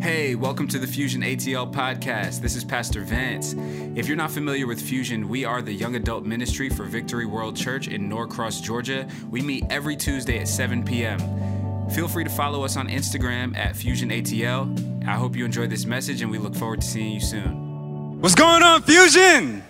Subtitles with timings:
[0.00, 2.40] Hey, welcome to the Fusion ATL podcast.
[2.40, 3.54] This is Pastor Vance.
[3.94, 7.54] If you're not familiar with Fusion, we are the young adult ministry for Victory World
[7.54, 9.06] Church in Norcross, Georgia.
[9.28, 11.18] We meet every Tuesday at 7 p.m.
[11.90, 15.06] Feel free to follow us on Instagram at Fusion ATL.
[15.06, 18.22] I hope you enjoyed this message and we look forward to seeing you soon.
[18.22, 19.62] What's going on, Fusion?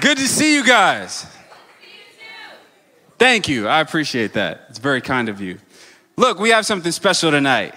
[0.00, 1.26] Good to see you guys.
[3.18, 3.66] Thank you.
[3.66, 4.66] I appreciate that.
[4.68, 5.58] It's very kind of you.
[6.16, 7.74] Look, we have something special tonight.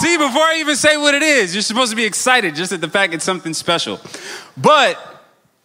[0.00, 2.80] See, before I even say what it is, you're supposed to be excited just at
[2.80, 4.00] the fact it's something special.
[4.56, 4.98] But,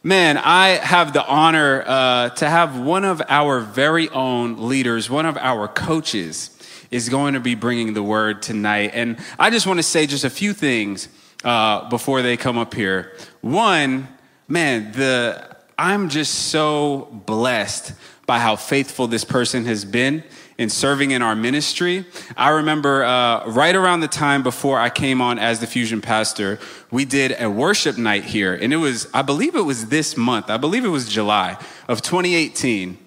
[0.04, 5.26] man, I have the honor uh, to have one of our very own leaders, one
[5.26, 6.50] of our coaches,
[6.92, 8.92] is going to be bringing the word tonight.
[8.94, 11.08] And I just want to say just a few things
[11.46, 13.14] uh, before they come up here.
[13.40, 14.10] One,
[14.50, 17.94] man, the I'm just so blessed
[18.26, 20.26] by how faithful this person has been
[20.58, 22.06] in serving in our ministry.
[22.38, 26.60] I remember uh, right around the time before I came on as the fusion pastor,
[26.92, 30.50] we did a worship night here, and it was, I believe it was this month,
[30.50, 31.58] I believe it was July
[31.88, 32.98] of 2018.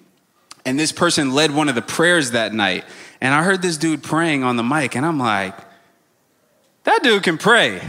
[0.65, 2.85] And this person led one of the prayers that night.
[3.21, 5.55] And I heard this dude praying on the mic, and I'm like,
[6.83, 7.81] that dude can pray.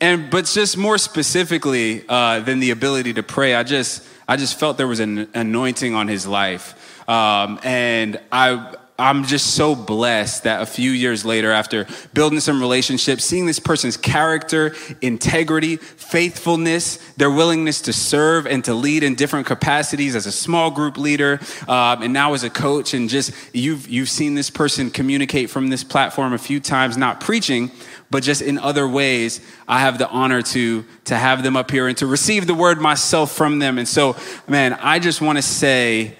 [0.00, 4.58] And but just more specifically uh, than the ability to pray, I just I just
[4.58, 10.44] felt there was an anointing on his life, um, and I I'm just so blessed
[10.44, 16.96] that a few years later, after building some relationships, seeing this person's character, integrity, faithfulness,
[17.18, 21.40] their willingness to serve and to lead in different capacities as a small group leader,
[21.68, 25.68] um, and now as a coach, and just you've you've seen this person communicate from
[25.68, 27.70] this platform a few times, not preaching,
[28.10, 31.86] but just in other ways, I have the honor to to have them up here
[31.86, 33.76] and to receive the word myself from them.
[33.76, 34.16] And so,
[34.48, 36.16] man, I just want to say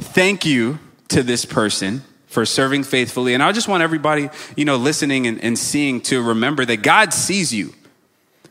[0.00, 3.34] thank you to this person for serving faithfully.
[3.34, 7.12] And I just want everybody, you know, listening and, and seeing to remember that God
[7.12, 7.74] sees you.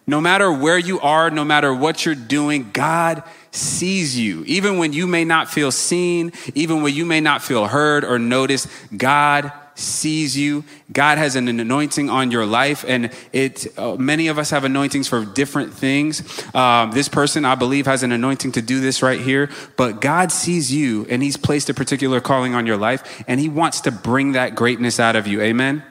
[0.06, 4.44] No matter where you are, no matter what you're doing, God sees you.
[4.48, 8.18] Even when you may not feel seen, even when you may not feel heard or
[8.18, 10.64] noticed, God sees you.
[10.92, 13.68] God has an anointing on your life, and it.
[13.78, 16.22] Uh, many of us have anointings for different things.
[16.54, 19.50] Um, this person, I believe, has an anointing to do this right here.
[19.78, 23.50] But God sees you, and He's placed a particular calling on your life, and He
[23.50, 25.42] wants to bring that greatness out of you.
[25.42, 25.84] Amen.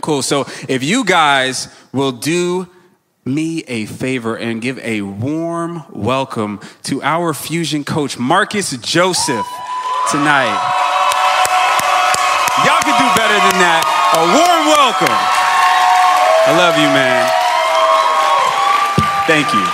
[0.00, 0.22] Cool.
[0.22, 2.68] So if you guys will do
[3.24, 9.46] me a favor and give a warm welcome to our fusion coach, Marcus Joseph,
[10.10, 10.79] tonight.
[13.48, 13.82] Than that.
[14.16, 15.16] A warm welcome.
[16.46, 17.24] I love you, man.
[19.26, 19.64] Thank you.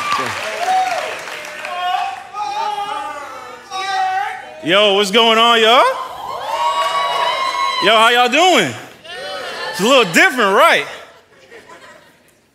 [4.71, 5.85] Yo, what's going on, y'all?
[7.85, 8.75] Yo, how y'all doing?
[9.71, 10.87] It's a little different, right?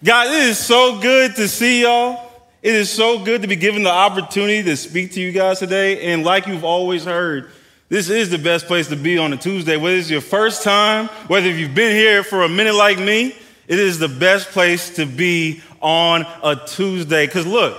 [0.03, 2.31] God, it is so good to see y'all.
[2.61, 6.11] It is so good to be given the opportunity to speak to you guys today.
[6.11, 7.49] And like you've always heard,
[7.91, 9.75] this is the best place to be on a Tuesday.
[9.75, 13.35] Whether it's your first time, whether you've been here for a minute like me,
[13.67, 17.25] it is the best place to be on a Tuesday.
[17.25, 17.77] Because look,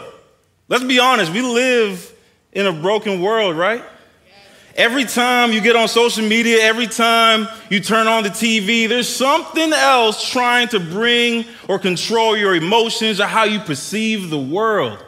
[0.69, 2.15] let's be honest, we live
[2.53, 3.83] in a broken world, right?
[4.75, 9.09] Every time you get on social media, every time you turn on the TV, there's
[9.09, 15.03] something else trying to bring or control your emotions or how you perceive the world.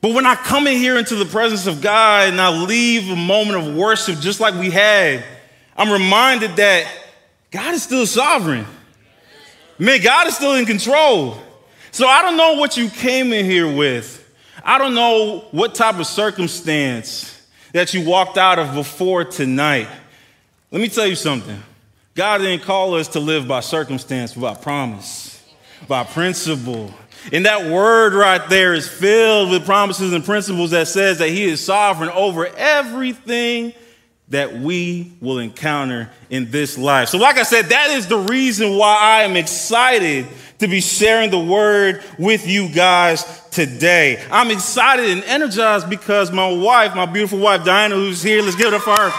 [0.00, 3.16] But when I come in here into the presence of God and I leave a
[3.16, 5.22] moment of worship just like we had,
[5.76, 6.90] I'm reminded that
[7.50, 8.66] God is still sovereign.
[9.78, 11.36] Man, God is still in control.
[11.90, 14.16] So I don't know what you came in here with.
[14.64, 19.88] I don't know what type of circumstance that you walked out of before tonight.
[20.70, 21.60] Let me tell you something.
[22.14, 25.42] God didn't call us to live by circumstance, but by promise,
[25.88, 26.92] by principle,
[27.32, 31.44] and that word right there is filled with promises and principles that says that he
[31.44, 33.72] is sovereign over everything
[34.28, 37.08] that we will encounter in this life.
[37.08, 40.26] So like I said, that is the reason why I am excited
[40.60, 44.22] to be sharing the word with you guys today.
[44.30, 48.68] I'm excited and energized because my wife, my beautiful wife Diana who's here, let's give
[48.68, 49.10] it up for her.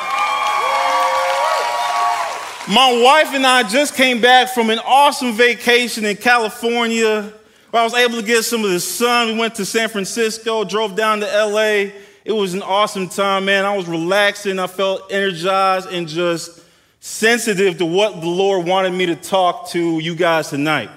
[2.73, 7.33] My wife and I just came back from an awesome vacation in California
[7.71, 9.29] where I was able to get some of the sun.
[9.29, 11.91] We went to San Francisco, drove down to LA.
[12.23, 13.65] It was an awesome time, man.
[13.65, 14.59] I was relaxing.
[14.59, 16.61] I felt energized and just
[16.99, 20.91] sensitive to what the Lord wanted me to talk to you guys tonight.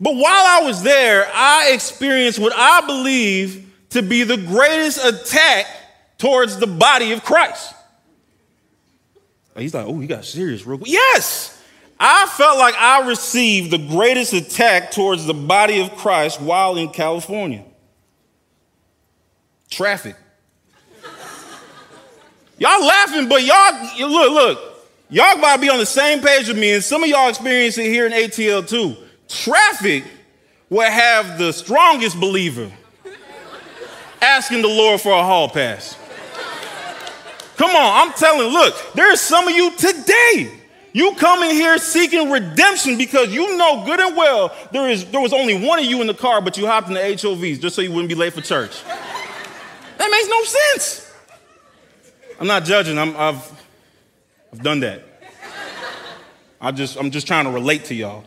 [0.00, 5.66] But while I was there, I experienced what I believe to be the greatest attack
[6.18, 7.74] towards the body of Christ.
[9.56, 10.90] He's like, oh, you got serious real quick.
[10.90, 11.53] Yes!
[11.98, 16.90] I felt like I received the greatest attack towards the body of Christ while in
[16.90, 17.64] California.
[19.70, 20.16] Traffic.
[22.58, 26.58] y'all laughing, but y'all, look, look, y'all about to be on the same page with
[26.58, 28.96] me, and some of y'all experience it here in ATL too.
[29.28, 30.04] Traffic
[30.68, 32.70] will have the strongest believer
[34.20, 35.98] asking the Lord for a hall pass.
[37.56, 40.60] Come on, I'm telling, look, there are some of you today.
[40.94, 45.20] You come in here seeking redemption because you know good and well there is there
[45.20, 47.74] was only one of you in the car, but you hopped in the HOVs just
[47.74, 48.80] so you wouldn't be late for church.
[48.84, 51.12] That makes no sense.
[52.38, 52.96] I'm not judging.
[52.96, 53.52] I'm, I've
[54.52, 55.02] I've done that.
[56.60, 58.24] I just I'm just trying to relate to y'all.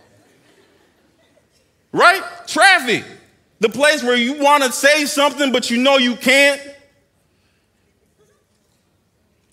[1.94, 2.22] Right?
[2.48, 3.06] Traffic.
[3.62, 6.62] The place where you want to say something but you know you can't.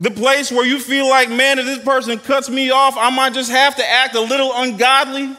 [0.00, 3.32] The place where you feel like, man, if this person cuts me off, I might
[3.32, 5.36] just have to act a little ungodly.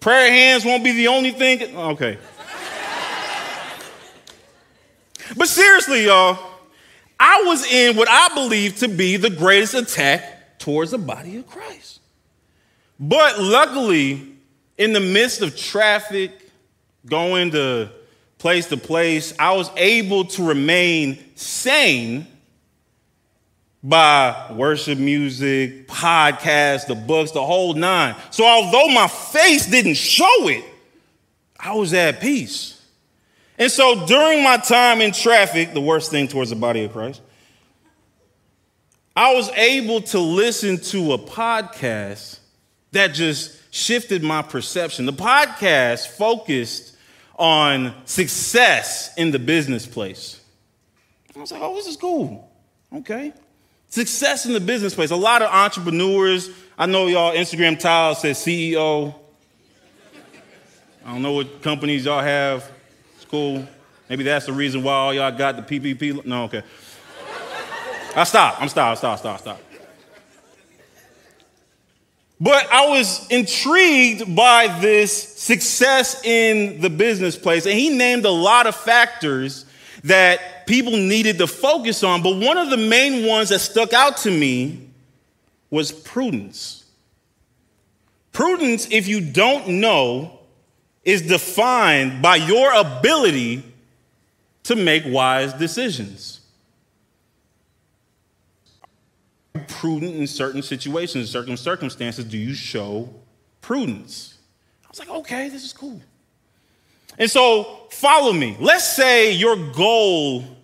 [0.00, 1.76] Prayer hands won't be the only thing.
[1.76, 2.18] Okay.
[5.36, 6.38] but seriously, y'all,
[7.18, 11.46] I was in what I believe to be the greatest attack towards the body of
[11.46, 12.00] Christ.
[13.00, 14.34] But luckily,
[14.76, 16.32] in the midst of traffic,
[17.06, 17.90] going to
[18.38, 22.26] place to place, I was able to remain sane
[23.82, 28.16] by worship music, podcasts, the books, the whole nine.
[28.30, 30.64] So although my face didn't show it,
[31.58, 32.82] I was at peace.
[33.56, 37.20] And so during my time in traffic, the worst thing towards the body of Christ,
[39.16, 42.38] I was able to listen to a podcast
[42.92, 45.06] that just shifted my perception.
[45.06, 46.96] The podcast focused
[47.36, 50.40] on success in the business place.
[51.36, 52.48] I was like, oh, this is cool.
[52.94, 53.32] Okay.
[53.90, 55.10] Success in the business place.
[55.10, 59.14] A lot of entrepreneurs, I know y'all Instagram tile says CEO.
[61.04, 62.70] I don't know what companies y'all have.
[63.16, 63.66] It's cool.
[64.10, 66.24] Maybe that's the reason why all y'all got the PPP.
[66.26, 66.62] No, okay.
[68.14, 68.60] I stop.
[68.60, 68.98] I'm stop.
[68.98, 69.18] Stop.
[69.18, 69.40] Stop.
[69.40, 69.60] Stop.
[72.40, 78.30] But I was intrigued by this success in the business place, and he named a
[78.30, 79.64] lot of factors
[80.04, 84.18] that people needed to focus on, but one of the main ones that stuck out
[84.18, 84.86] to me
[85.70, 86.84] was prudence.
[88.32, 90.38] Prudence, if you don't know,
[91.04, 93.64] is defined by your ability
[94.64, 96.40] to make wise decisions.
[99.68, 103.08] Prudent in certain situations, certain circumstances, do you show
[103.62, 104.36] prudence?
[104.84, 106.00] I was like, okay, this is cool.
[107.16, 108.56] And so, follow me.
[108.60, 110.57] Let's say your goal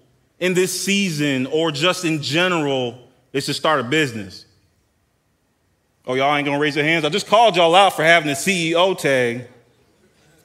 [0.45, 2.99] in this season or just in general
[3.33, 4.45] is to start a business.
[6.07, 7.03] Oh, y'all ain't gonna raise your hands?
[7.07, 9.49] I just called y'all out for having a CEO tag.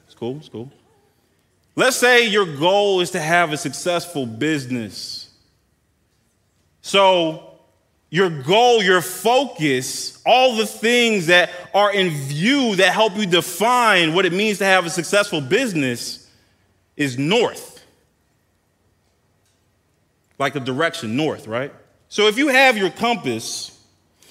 [0.06, 0.72] It's cool, it's cool.
[1.76, 5.28] Let's say your goal is to have a successful business.
[6.80, 7.58] So,
[8.08, 14.14] your goal, your focus, all the things that are in view that help you define
[14.14, 16.26] what it means to have a successful business
[16.96, 17.69] is north.
[20.40, 21.72] Like the direction north, right?
[22.08, 23.78] So if you have your compass,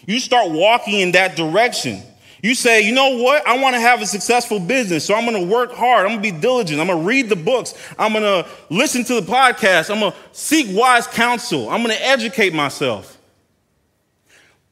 [0.08, 2.02] you start walking in that direction.
[2.42, 3.46] You say, you know what?
[3.48, 6.06] I want to have a successful business, so I'm going to work hard.
[6.06, 6.82] I'm going to be diligent.
[6.82, 7.76] I'm going to read the books.
[7.98, 9.92] I'm going to listen to the podcast.
[9.92, 11.70] I'm going to seek wise counsel.
[11.70, 13.20] I'm going to educate myself.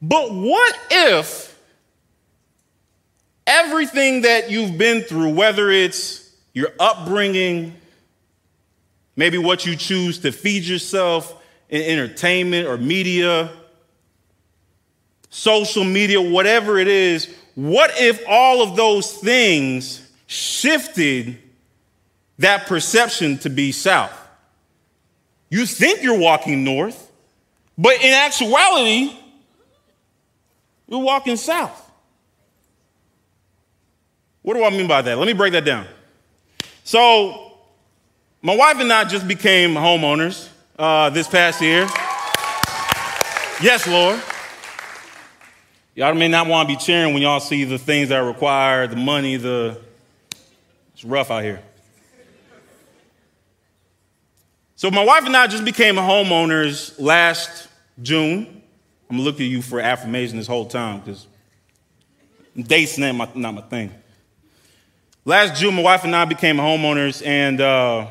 [0.02, 1.56] But what if
[3.46, 7.77] everything that you've been through, whether it's your upbringing,
[9.18, 13.50] maybe what you choose to feed yourself in entertainment or media,
[15.28, 21.36] social media, whatever it is, what if all of those things shifted
[22.38, 24.12] that perception to be south?
[25.50, 27.10] You think you're walking north,
[27.76, 29.18] but in actuality,
[30.86, 31.90] you're walking south.
[34.42, 35.18] What do I mean by that?
[35.18, 35.88] Let me break that down.
[36.84, 37.47] So,
[38.40, 41.88] my wife and I just became homeowners uh, this past year.
[43.60, 44.22] Yes, Lord.
[45.96, 48.96] Y'all may not want to be cheering when y'all see the things that require the
[48.96, 49.80] money, the.
[50.94, 51.60] It's rough out here.
[54.76, 57.68] So, my wife and I just became homeowners last
[58.00, 58.62] June.
[59.10, 61.26] I'm gonna look at you for affirmation this whole time because
[62.56, 63.92] dates not my, not my thing.
[65.24, 68.06] Last June, my wife and I became homeowners, and uh,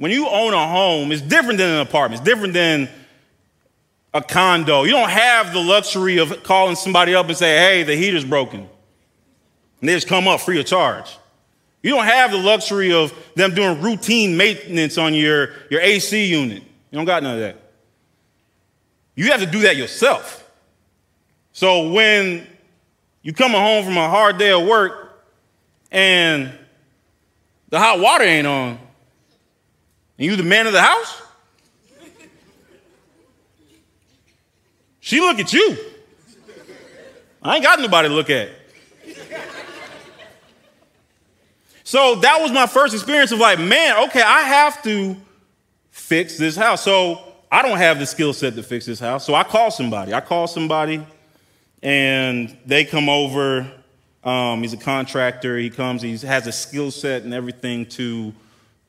[0.00, 2.22] when you own a home, it's different than an apartment.
[2.22, 2.88] It's different than
[4.14, 4.84] a condo.
[4.84, 8.60] You don't have the luxury of calling somebody up and say, hey, the heater's broken.
[8.60, 11.18] And they just come up free of charge.
[11.82, 16.62] You don't have the luxury of them doing routine maintenance on your, your AC unit.
[16.62, 17.60] You don't got none of that.
[19.16, 20.50] You have to do that yourself.
[21.52, 22.46] So when
[23.20, 25.22] you coming home from a hard day of work
[25.92, 26.50] and
[27.68, 28.78] the hot water ain't on,
[30.20, 31.22] and you the man of the house,
[35.00, 35.78] she look at you.
[37.42, 38.50] I ain't got nobody to look at.
[41.84, 45.16] So that was my first experience of like, man, okay, I have to
[45.90, 46.82] fix this house.
[46.82, 49.24] So I don't have the skill set to fix this house.
[49.24, 50.12] So I call somebody.
[50.12, 51.04] I call somebody
[51.82, 53.72] and they come over.
[54.22, 55.56] Um, he's a contractor.
[55.56, 56.02] He comes.
[56.02, 58.34] He has a skill set and everything to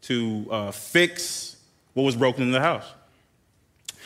[0.01, 1.55] to uh, fix
[1.93, 2.85] what was broken in the house.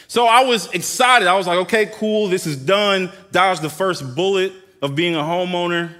[0.08, 1.28] So I was excited.
[1.28, 2.28] I was like, okay, cool.
[2.28, 3.12] This is done.
[3.32, 5.94] Dodged the first bullet of being a homeowner.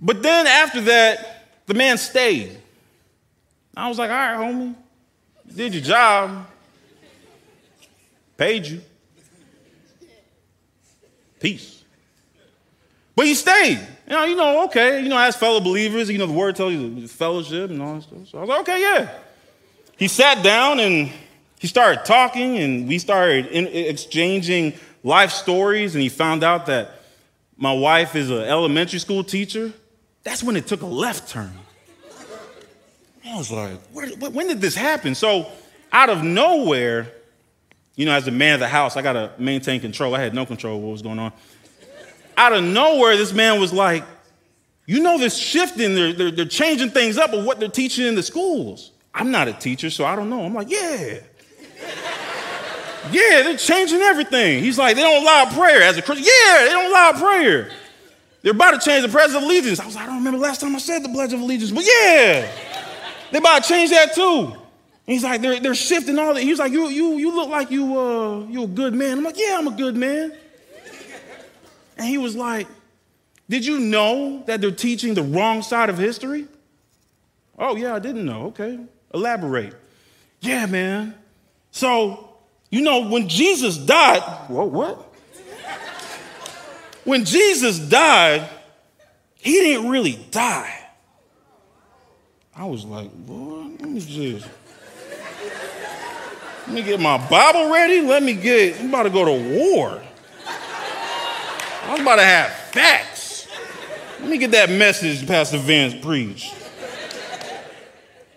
[0.00, 2.56] But then after that, the man stayed.
[3.76, 4.74] I was like, all right, homie,
[5.46, 6.46] you did your job,
[8.36, 8.80] paid you.
[11.38, 11.84] Peace.
[13.14, 13.86] But he stayed.
[14.08, 16.72] You know, you know, okay, you know, as fellow believers, you know, the word tells
[16.72, 18.28] you the fellowship and all that stuff.
[18.28, 19.10] So I was like, okay, yeah.
[19.98, 21.10] He sat down and
[21.58, 27.02] he started talking, and we started in, exchanging life stories, and he found out that
[27.58, 29.72] my wife is an elementary school teacher.
[30.22, 31.52] That's when it took a left turn.
[33.26, 35.14] I was like, when did this happen?
[35.14, 35.50] So,
[35.92, 37.12] out of nowhere,
[37.94, 40.14] you know, as a man of the house, I got to maintain control.
[40.14, 41.32] I had no control of what was going on.
[42.38, 44.04] Out of nowhere, this man was like,
[44.86, 48.14] You know, this shifting, they're, they're, they're changing things up of what they're teaching in
[48.14, 48.92] the schools.
[49.12, 50.44] I'm not a teacher, so I don't know.
[50.44, 51.18] I'm like, Yeah.
[53.10, 54.62] yeah, they're changing everything.
[54.62, 56.26] He's like, They don't allow prayer as a Christian.
[56.26, 57.70] Yeah, they don't allow prayer.
[58.40, 59.80] They're about to change the Pledge of Allegiance.
[59.80, 61.84] I was like, I don't remember last time I said the Pledge of Allegiance, but
[61.84, 62.50] yeah,
[63.30, 64.54] they're about to change that too
[65.08, 66.42] he's like, they're, they're shifting all that.
[66.42, 69.18] He's like, you, you, you look like you, uh, you a good man.
[69.18, 70.32] I'm like, yeah, I'm a good man.
[71.98, 72.68] And he was like,
[73.48, 76.46] did you know that they're teaching the wrong side of history?
[77.58, 78.46] Oh, yeah, I didn't know.
[78.46, 78.78] Okay,
[79.12, 79.74] elaborate.
[80.40, 81.14] Yeah, man.
[81.72, 82.36] So,
[82.70, 85.14] you know, when Jesus died, whoa, what?
[87.04, 88.48] when Jesus died,
[89.36, 90.74] he didn't really die.
[92.54, 94.48] I was like, Lord, let me just.
[96.66, 98.02] Let me get my Bible ready.
[98.02, 100.02] Let me get, I'm about to go to war.
[101.88, 103.48] I'm about to have facts.
[104.20, 106.54] Let me get that message Pastor Vance preached.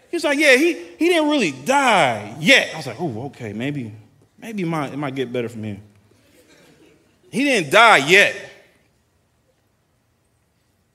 [0.10, 2.74] He's like, yeah, he, he didn't really die yet.
[2.74, 3.94] I was like, oh, okay, maybe,
[4.38, 5.80] maybe it might, it might get better from here.
[7.32, 8.36] He didn't die yet.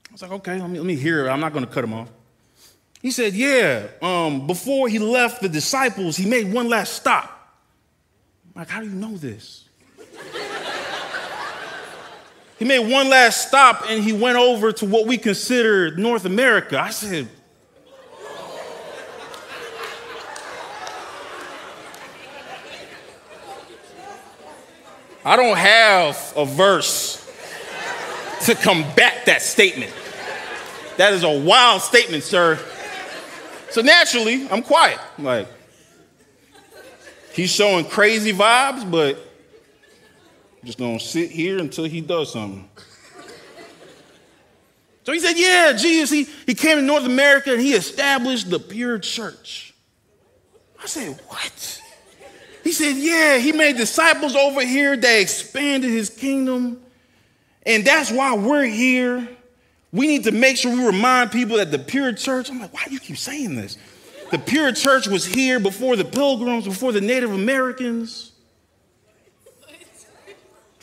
[0.09, 1.31] I was like, okay, let me, let me hear it.
[1.31, 2.11] I'm not going to cut him off.
[3.03, 7.25] He said, Yeah, um, before he left the disciples, he made one last stop.
[8.55, 9.66] I'm like, how do you know this?
[12.59, 16.81] He made one last stop and he went over to what we consider North America.
[16.81, 17.29] I said,
[25.25, 27.23] I don't have a verse
[28.45, 29.93] to combat that statement.
[30.99, 32.59] That is a wild statement, sir.
[33.71, 34.99] So naturally, I'm quiet.
[35.19, 35.49] I'm like,
[37.33, 39.19] he's showing crazy vibes, but
[40.67, 42.69] just gonna sit here until he does something.
[45.05, 48.59] So he said, Yeah, Jesus, he, he came to North America and he established the
[48.59, 49.73] pure church.
[50.83, 51.83] I said, What?
[52.65, 56.83] He said, Yeah, he made disciples over here that expanded his kingdom.
[57.65, 59.29] And that's why we're here.
[59.93, 62.83] We need to make sure we remind people that the pure church, I'm like, why
[62.87, 63.79] do you keep saying this?
[64.31, 68.33] The pure church was here before the pilgrims, before the Native Americans.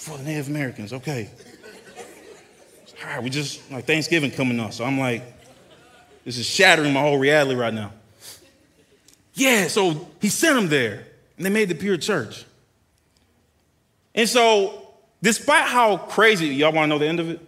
[0.04, 1.30] Before the Native Americans, okay.
[3.02, 4.74] All right, we just, like Thanksgiving coming up.
[4.74, 5.24] So I'm like,
[6.26, 7.94] this is shattering my whole reality right now.
[9.34, 11.06] Yeah, so he sent them there,
[11.38, 12.44] and they made the pure church.
[14.14, 14.90] And so,
[15.22, 17.40] despite how crazy, y'all want to know the end of it?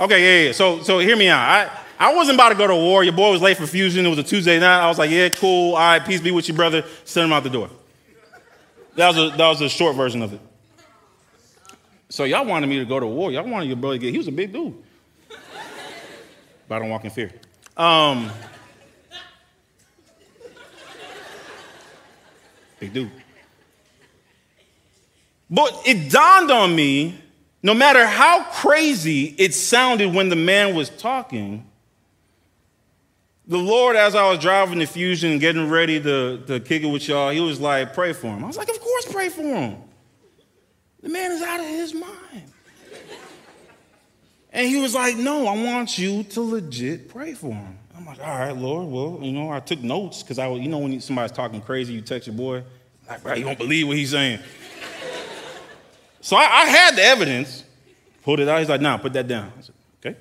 [0.00, 0.52] Okay, yeah, yeah.
[0.52, 1.40] So, so hear me out.
[1.40, 3.04] I, I wasn't about to go to war.
[3.04, 4.06] Your boy was late for fusion.
[4.06, 4.80] It was a Tuesday night.
[4.80, 5.74] I was like, yeah, cool.
[5.74, 6.86] All right, peace be with you, brother.
[7.04, 7.68] Send him out the door.
[8.96, 10.40] That was a, that was a short version of it.
[12.14, 13.32] So y'all wanted me to go to war.
[13.32, 14.72] Y'all wanted your brother to get, he was a big dude.
[16.68, 17.32] But I don't walk in fear.
[17.76, 18.30] Um,
[22.78, 23.10] big dude.
[25.50, 27.18] But it dawned on me
[27.64, 31.68] no matter how crazy it sounded when the man was talking,
[33.48, 37.08] the Lord, as I was driving the Fusion getting ready to, to kick it with
[37.08, 38.44] y'all, he was like, pray for him.
[38.44, 39.78] I was like, of course, pray for him.
[41.04, 42.50] The man is out of his mind.
[44.54, 47.78] And he was like, no, I want you to legit pray for him.
[47.94, 48.88] I'm like, all right, Lord.
[48.88, 52.00] Well, you know, I took notes because I, you know, when somebody's talking crazy, you
[52.00, 52.62] text your boy,
[53.06, 54.40] like, bro, you won't believe what he's saying.
[56.22, 57.64] So I, I, had the evidence,
[58.22, 58.60] pulled it out.
[58.60, 59.52] He's like, nah, put that down.
[59.58, 60.18] I said, okay.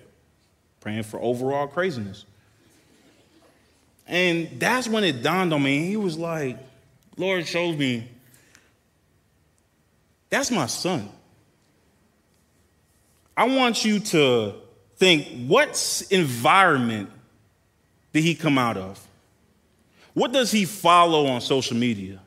[0.82, 2.26] Praying for overall craziness.
[4.06, 5.88] And that's when it dawned on me.
[5.88, 6.58] He was like,
[7.16, 8.10] Lord showed me,
[10.34, 11.10] that's my son.
[13.38, 14.56] I want you to
[14.96, 17.10] think what environment
[18.14, 19.06] did he come out of?
[20.14, 22.20] What does he follow on social media?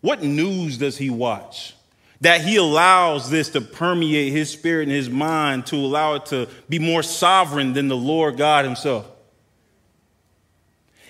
[0.00, 1.74] What news does he watch?
[2.22, 6.46] that he allows this to permeate his spirit and his mind to allow it to
[6.68, 9.06] be more sovereign than the Lord God himself.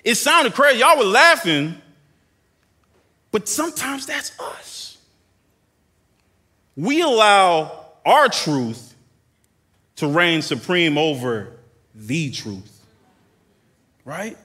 [0.05, 0.79] It sounded crazy.
[0.79, 1.75] Y'all were laughing,
[3.31, 4.90] but sometimes that's us.
[6.75, 8.95] We allow our truth
[9.97, 11.53] to reign supreme over
[11.93, 12.85] the truth,
[14.05, 14.37] right?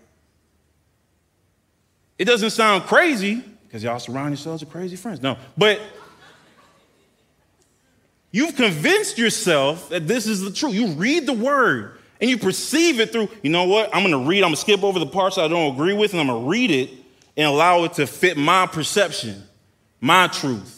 [2.19, 5.23] It doesn't sound crazy because y'all surround yourselves with crazy friends.
[5.23, 5.81] No, but
[8.37, 10.75] You've convinced yourself that this is the truth.
[10.75, 13.89] You read the word and you perceive it through, you know what?
[13.95, 16.13] I'm going to read, I'm going to skip over the parts I don't agree with,
[16.13, 16.91] and I'm going to read it
[17.35, 19.43] and allow it to fit my perception,
[20.03, 20.76] my truth.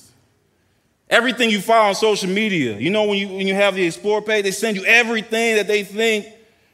[1.10, 4.22] Everything you follow on social media, you know, when you, when you have the Explore
[4.22, 6.26] page, they send you everything that they think,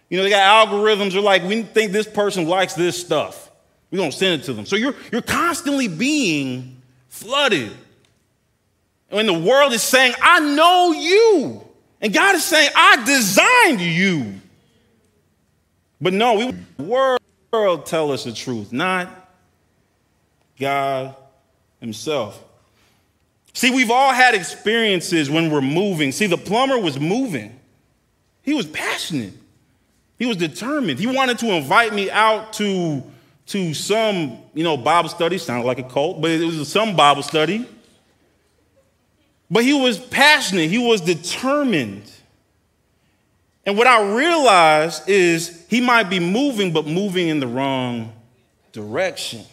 [0.09, 3.50] you know, they got algorithms are like, we think this person likes this stuff.
[3.91, 4.67] We're going to send it to them.
[4.67, 7.71] So you're, you're constantly being flooded
[9.09, 11.62] And when the world is saying, I know you.
[12.01, 14.35] And God is saying, I designed you.
[16.01, 16.83] But no, we the
[17.53, 19.09] world tell us the truth, not
[20.59, 21.14] God
[21.81, 22.42] Himself.
[23.55, 26.12] See, we've all had experiences when we're moving.
[26.12, 27.59] See, the plumber was moving.
[28.43, 29.33] He was passionate.
[30.19, 30.99] He was determined.
[30.99, 33.03] He wanted to invite me out to,
[33.47, 35.38] to some, you know, Bible study.
[35.38, 37.67] Sounded like a cult, but it was some Bible study.
[39.51, 42.11] But he was passionate, he was determined.
[43.67, 48.12] And what I realized is he might be moving, but moving in the wrong
[48.73, 49.45] direction.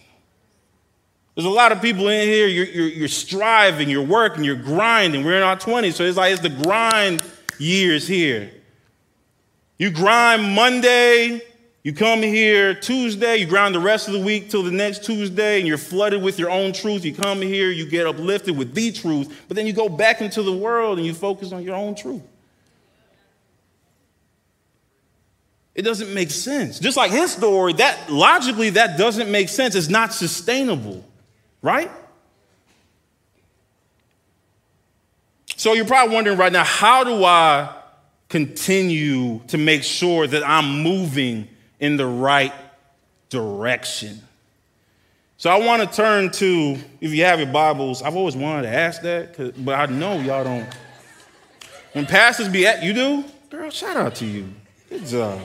[1.35, 5.23] There's a lot of people in here, you're, you're, you're, striving, you're working, you're grinding.
[5.23, 7.23] We're in our 20s, so it's like it's the grind
[7.57, 8.51] years here.
[9.77, 11.41] You grind Monday,
[11.83, 15.57] you come here Tuesday, you grind the rest of the week till the next Tuesday,
[15.57, 17.05] and you're flooded with your own truth.
[17.05, 20.43] You come here, you get uplifted with the truth, but then you go back into
[20.43, 22.21] the world and you focus on your own truth.
[25.73, 26.79] It doesn't make sense.
[26.79, 29.73] Just like his story, that logically that doesn't make sense.
[29.73, 31.03] It's not sustainable,
[31.61, 31.91] right?
[35.55, 37.75] So you're probably wondering right now, how do I
[38.31, 41.49] continue to make sure that I'm moving
[41.81, 42.53] in the right
[43.29, 44.21] direction.
[45.37, 48.69] So I want to turn to, if you have your Bibles, I've always wanted to
[48.69, 50.69] ask that, but I know y'all don't.
[51.91, 53.25] When pastors be at, you do?
[53.49, 54.47] Girl, shout out to you.
[54.87, 55.41] Good job.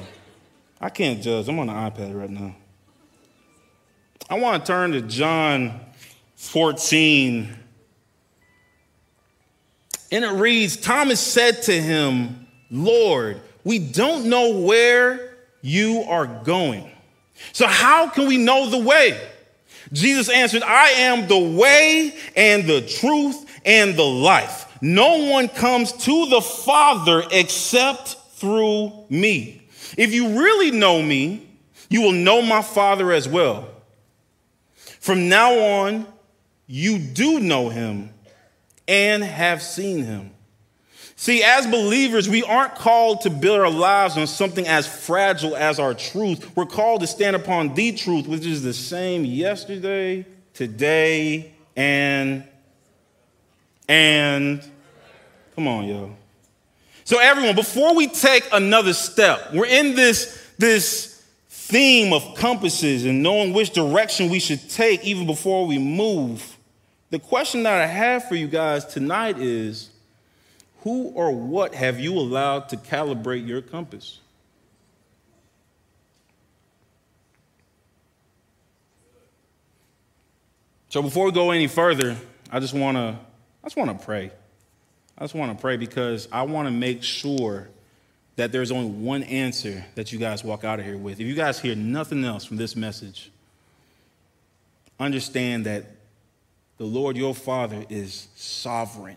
[0.81, 1.49] I can't judge.
[1.49, 2.55] I'm on the iPad right now.
[4.31, 5.81] I want to turn to John
[6.37, 7.55] 14.
[10.13, 16.91] And it reads Thomas said to him, Lord, we don't know where you are going.
[17.53, 19.21] So, how can we know the way?
[19.93, 24.79] Jesus answered, I am the way and the truth and the life.
[24.81, 29.63] No one comes to the Father except through me.
[29.97, 31.49] If you really know me,
[31.89, 33.69] you will know my Father as well.
[35.01, 36.07] From now on,
[36.67, 38.11] you do know him
[38.89, 40.31] and have seen him.
[41.19, 45.79] See, as believers, we aren't called to build our lives on something as fragile as
[45.79, 46.55] our truth.
[46.55, 52.45] We're called to stand upon the truth, which is the same yesterday, today, and
[53.89, 54.63] and
[55.55, 56.17] come on, yo.
[57.05, 63.23] So everyone, before we take another step, we're in this this theme of compasses and
[63.23, 66.56] knowing which direction we should take even before we move.
[67.11, 69.91] The question that I have for you guys tonight is
[70.81, 74.21] who or what have you allowed to calibrate your compass?
[80.89, 82.17] So before we go any further,
[82.51, 83.19] I just want to
[83.63, 84.31] I just want to pray.
[85.19, 87.69] I just want to pray because I want to make sure
[88.37, 91.21] that there's only one answer that you guys walk out of here with.
[91.21, 93.31] If you guys hear nothing else from this message,
[95.01, 95.96] understand that
[96.79, 99.17] the Lord your Father is sovereign.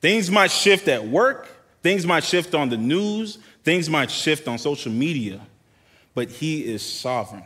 [0.00, 1.48] Things might shift at work,
[1.82, 5.40] things might shift on the news, things might shift on social media,
[6.14, 7.44] but He is sovereign.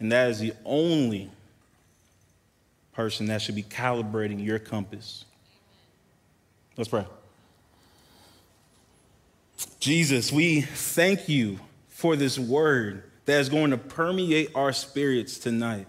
[0.00, 1.30] And that is the only
[2.92, 5.24] person that should be calibrating your compass.
[6.76, 7.06] Let's pray.
[9.80, 15.86] Jesus, we thank you for this word that is going to permeate our spirits tonight.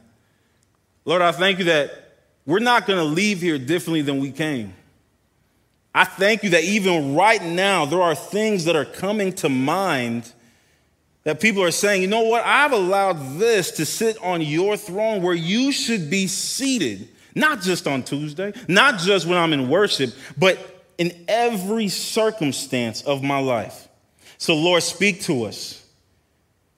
[1.08, 4.74] Lord, I thank you that we're not going to leave here differently than we came.
[5.96, 10.30] I thank you that even right now, there are things that are coming to mind
[11.24, 12.44] that people are saying, you know what?
[12.46, 17.88] I've allowed this to sit on your throne where you should be seated, not just
[17.88, 20.60] on Tuesday, not just when I'm in worship, but
[20.98, 23.88] in every circumstance of my life.
[24.38, 25.86] So, Lord, speak to us.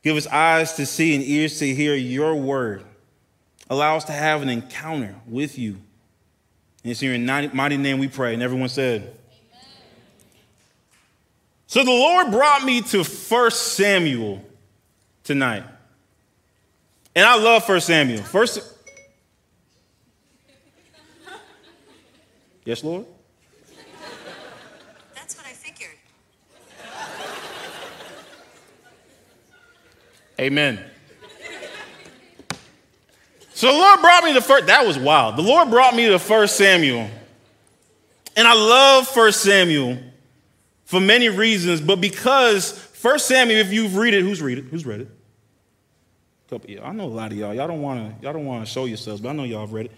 [0.03, 2.85] Give us eyes to see and ears to hear your word.
[3.69, 5.77] Allow us to have an encounter with you.
[6.83, 8.33] And it's in your mighty name we pray.
[8.33, 9.15] And everyone said, Amen.
[11.67, 14.43] So the Lord brought me to 1 Samuel
[15.23, 15.63] tonight.
[17.15, 18.23] And I love 1 Samuel.
[18.23, 18.77] First
[22.69, 23.03] Yes, Lord?
[25.15, 25.97] That's what I figured.
[30.39, 30.79] Amen.
[33.59, 35.35] So the Lord brought me to first, that was wild.
[35.35, 37.09] The Lord brought me to First Samuel.
[38.37, 39.97] And I love First Samuel
[40.85, 44.63] for many reasons, but because First Samuel, if you've read it, who's read it?
[44.63, 45.09] Who's read it?
[46.49, 46.85] Couple y'all.
[46.85, 47.53] I know a lot of y'all.
[47.53, 49.73] Y'all don't want to, y'all don't want to show yourselves, but I know y'all have
[49.73, 49.91] read it.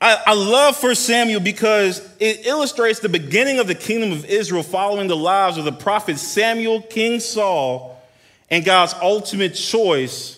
[0.00, 4.64] I, I love First Samuel because it illustrates the beginning of the kingdom of Israel
[4.64, 8.02] following the lives of the prophet Samuel, King Saul,
[8.50, 10.37] and God's ultimate choice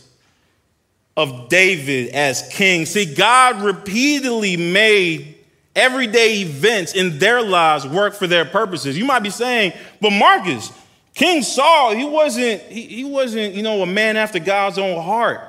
[1.16, 2.86] of David as king.
[2.86, 5.36] See, God repeatedly made
[5.74, 8.96] everyday events in their lives work for their purposes.
[8.96, 10.72] You might be saying, but Marcus,
[11.14, 15.40] King Saul, he wasn't, he, he wasn't, you know, a man after God's own heart.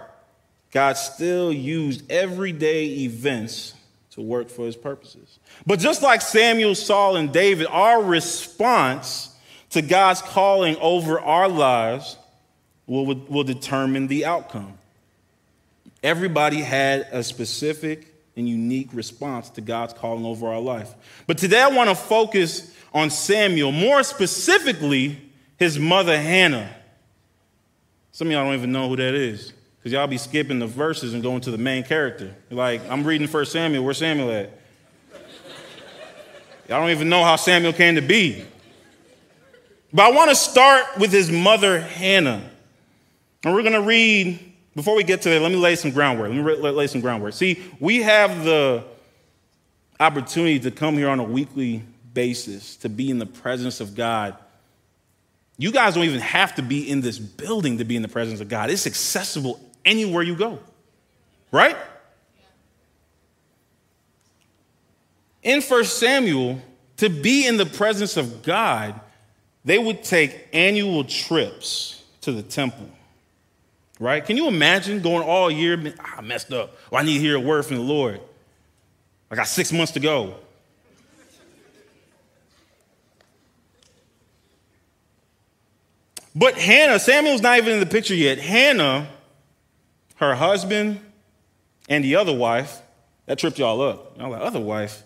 [0.71, 3.73] God still used everyday events
[4.11, 5.39] to work for his purposes.
[5.65, 9.35] But just like Samuel, Saul, and David, our response
[9.71, 12.17] to God's calling over our lives
[12.87, 14.77] will, will determine the outcome.
[16.03, 20.93] Everybody had a specific and unique response to God's calling over our life.
[21.27, 25.21] But today I want to focus on Samuel, more specifically,
[25.57, 26.73] his mother Hannah.
[28.11, 31.13] Some of y'all don't even know who that is because y'all be skipping the verses
[31.13, 32.35] and going to the main character.
[32.49, 34.57] Like, I'm reading First Samuel, where's Samuel at?
[36.67, 38.45] Y'all don't even know how Samuel came to be.
[39.93, 42.49] But I want to start with his mother Hannah.
[43.43, 46.29] And we're going to read, before we get to that, let me lay some groundwork.
[46.29, 47.33] Let me lay some groundwork.
[47.33, 48.83] See, we have the
[49.99, 54.35] opportunity to come here on a weekly basis, to be in the presence of God.
[55.57, 58.39] You guys don't even have to be in this building to be in the presence
[58.39, 60.59] of God, it's accessible anywhere you go,
[61.51, 61.77] right?
[65.43, 66.61] In 1 Samuel,
[66.97, 68.99] to be in the presence of God,
[69.65, 72.89] they would take annual trips to the temple
[74.01, 74.25] right?
[74.25, 77.35] Can you imagine going all year, ah, I messed up, or I need to hear
[77.35, 78.19] a word from the Lord.
[79.29, 80.35] I got six months to go.
[86.33, 88.39] But Hannah, Samuel's not even in the picture yet.
[88.39, 89.07] Hannah,
[90.15, 90.99] her husband,
[91.87, 92.81] and the other wife,
[93.27, 94.17] that tripped y'all up.
[94.17, 95.03] I'm like, other wife?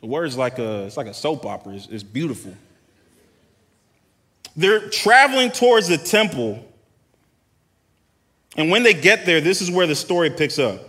[0.00, 1.74] The word's like a, it's like a soap opera.
[1.74, 2.54] It's, it's beautiful.
[4.54, 6.62] They're traveling towards the temple
[8.56, 10.80] and when they get there, this is where the story picks up.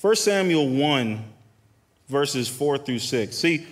[0.00, 1.24] 1 Samuel 1,
[2.08, 3.36] verses 4 through 6.
[3.36, 3.66] See,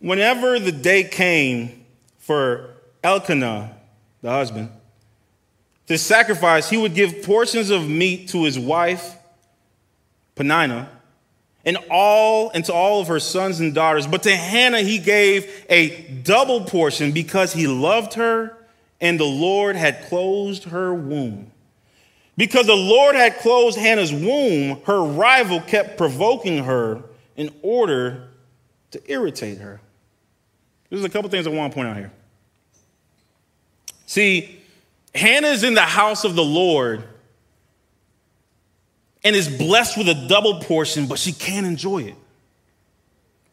[0.00, 1.84] whenever the day came
[2.18, 2.70] for
[3.02, 3.76] Elkanah,
[4.20, 4.70] the husband,
[5.86, 9.16] to sacrifice, he would give portions of meat to his wife,
[10.34, 10.88] Peninnah,
[11.64, 14.06] and all and to all of her sons and daughters.
[14.06, 18.56] But to Hannah he gave a double portion because he loved her,
[19.00, 21.50] and the Lord had closed her womb.
[22.36, 27.02] Because the Lord had closed Hannah's womb, her rival kept provoking her
[27.36, 28.28] in order
[28.90, 29.80] to irritate her.
[30.90, 32.12] There's a couple things I want to point out here.
[34.06, 34.60] See,
[35.14, 37.04] Hannah is in the house of the Lord,
[39.22, 42.14] and is blessed with a double portion, but she can't enjoy it.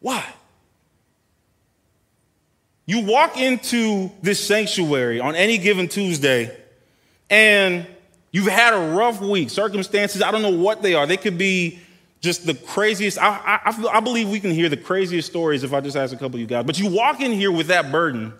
[0.00, 0.24] Why?
[2.84, 6.54] You walk into this sanctuary on any given Tuesday,
[7.30, 7.86] and
[8.32, 9.50] you've had a rough week.
[9.50, 11.06] Circumstances, I don't know what they are.
[11.06, 11.78] They could be
[12.20, 13.18] just the craziest.
[13.18, 16.16] I, I, I, believe we can hear the craziest stories if I just ask a
[16.16, 16.64] couple of you guys.
[16.64, 18.32] But you walk in here with that burden,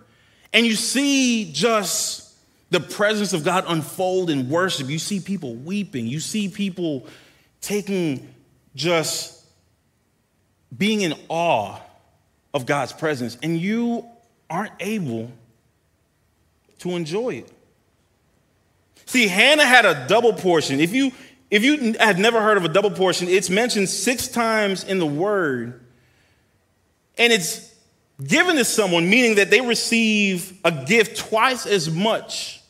[0.53, 2.33] and you see just
[2.71, 4.89] the presence of God unfold in worship.
[4.89, 6.07] You see people weeping.
[6.07, 7.07] You see people
[7.61, 8.33] taking
[8.75, 9.45] just
[10.77, 11.79] being in awe
[12.55, 14.07] of God's presence, and you
[14.49, 15.31] aren't able
[16.79, 17.52] to enjoy it.
[19.13, 20.81] See, Hannah had a double portion.
[20.81, 21.13] If you
[21.51, 25.07] if you had never heard of a double portion, it's mentioned six times in the
[25.07, 25.85] word,
[27.19, 27.75] and it's
[28.27, 32.63] given to someone, meaning that they receive a gift twice as much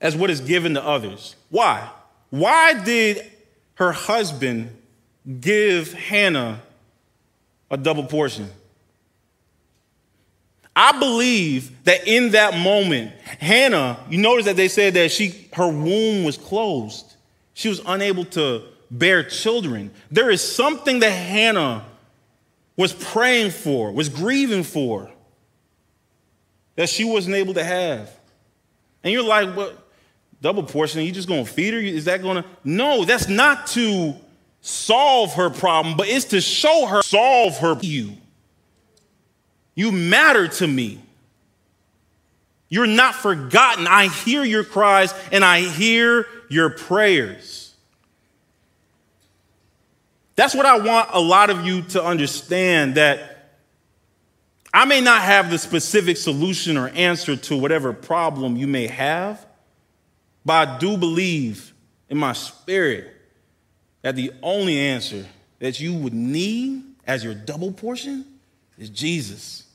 [0.00, 1.36] as what is given to others.
[1.48, 1.88] Why?
[2.30, 3.30] Why did
[3.74, 4.76] her husband
[5.40, 6.60] give Hannah
[7.70, 8.50] a double portion?
[10.78, 13.10] I believe that in that moment,
[13.40, 17.16] Hannah, you notice that they said that she her womb was closed.
[17.52, 19.90] She was unable to bear children.
[20.12, 21.84] There is something that Hannah
[22.76, 25.10] was praying for, was grieving for,
[26.76, 28.16] that she wasn't able to have.
[29.02, 29.76] And you're like, what?
[30.40, 31.80] Double portion, you just gonna feed her?
[31.80, 32.44] Is that gonna?
[32.62, 34.14] No, that's not to
[34.60, 38.12] solve her problem, but it's to show her, solve her you.
[39.78, 40.98] You matter to me.
[42.68, 43.86] You're not forgotten.
[43.86, 47.76] I hear your cries and I hear your prayers.
[50.34, 53.52] That's what I want a lot of you to understand that
[54.74, 59.46] I may not have the specific solution or answer to whatever problem you may have,
[60.44, 61.72] but I do believe
[62.08, 63.14] in my spirit
[64.02, 65.24] that the only answer
[65.60, 68.24] that you would need as your double portion
[68.76, 69.66] is Jesus.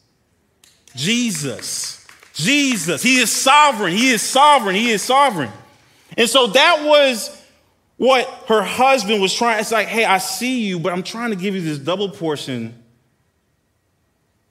[0.96, 2.06] Jesus.
[2.34, 3.02] Jesus.
[3.02, 3.94] He is sovereign.
[3.94, 4.76] He is sovereign.
[4.76, 5.52] He is sovereign.
[6.18, 7.42] And so that was
[7.98, 9.60] what her husband was trying.
[9.60, 12.84] It's like, hey, I see you, but I'm trying to give you this double portion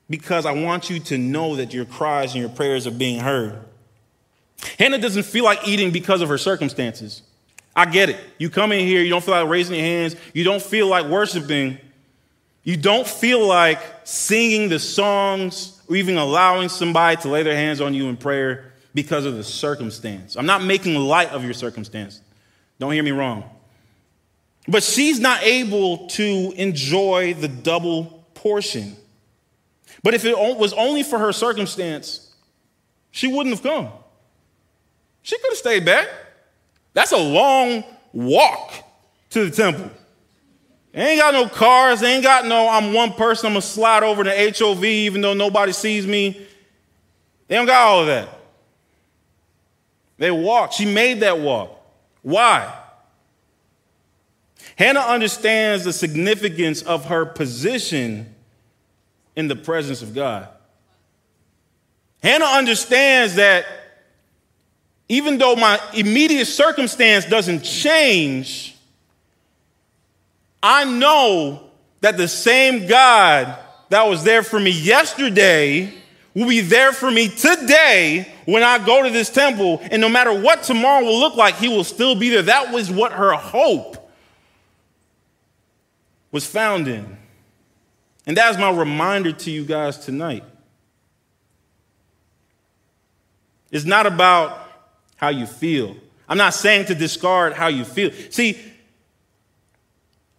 [0.08, 3.58] because I want you to know that your cries and your prayers are being heard.
[4.78, 7.22] Hannah doesn't feel like eating because of her circumstances.
[7.74, 8.20] I get it.
[8.38, 11.06] You come in here, you don't feel like raising your hands, you don't feel like
[11.06, 11.78] worshiping,
[12.62, 17.82] you don't feel like singing the songs or even allowing somebody to lay their hands
[17.82, 20.36] on you in prayer because of the circumstance.
[20.36, 22.22] I'm not making light of your circumstance.
[22.78, 23.44] Don't hear me wrong.
[24.66, 28.96] But she's not able to enjoy the double portion.
[30.02, 32.34] But if it was only for her circumstance,
[33.10, 33.90] she wouldn't have come.
[35.20, 36.08] She could have stayed back.
[36.94, 38.72] That's a long walk
[39.30, 39.90] to the temple.
[40.94, 42.02] Ain't got no cars.
[42.02, 45.34] Ain't got no, I'm one person, I'm going to slide over to HOV even though
[45.34, 46.46] nobody sees me.
[47.48, 48.28] They don't got all of that.
[50.18, 50.72] They walk.
[50.72, 51.78] She made that walk.
[52.22, 52.72] Why?
[54.76, 58.34] Hannah understands the significance of her position
[59.34, 60.48] in the presence of God.
[62.22, 63.66] Hannah understands that
[65.08, 68.71] even though my immediate circumstance doesn't change,
[70.62, 71.70] I know
[72.00, 75.92] that the same God that was there for me yesterday
[76.34, 79.80] will be there for me today when I go to this temple.
[79.90, 82.42] And no matter what tomorrow will look like, He will still be there.
[82.42, 84.10] That was what her hope
[86.30, 87.18] was found in.
[88.26, 90.44] And that is my reminder to you guys tonight.
[93.70, 94.70] It's not about
[95.16, 95.96] how you feel.
[96.28, 98.10] I'm not saying to discard how you feel.
[98.30, 98.58] See,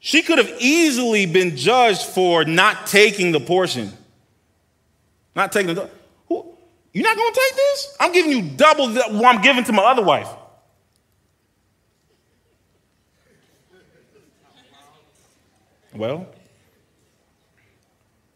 [0.06, 3.90] she could have easily been judged for not taking the portion.
[5.34, 5.90] Not taking the.
[6.30, 7.98] You're not going to take this?
[8.02, 10.28] I'm giving you double what I'm giving to my other wife.
[15.96, 16.28] Well,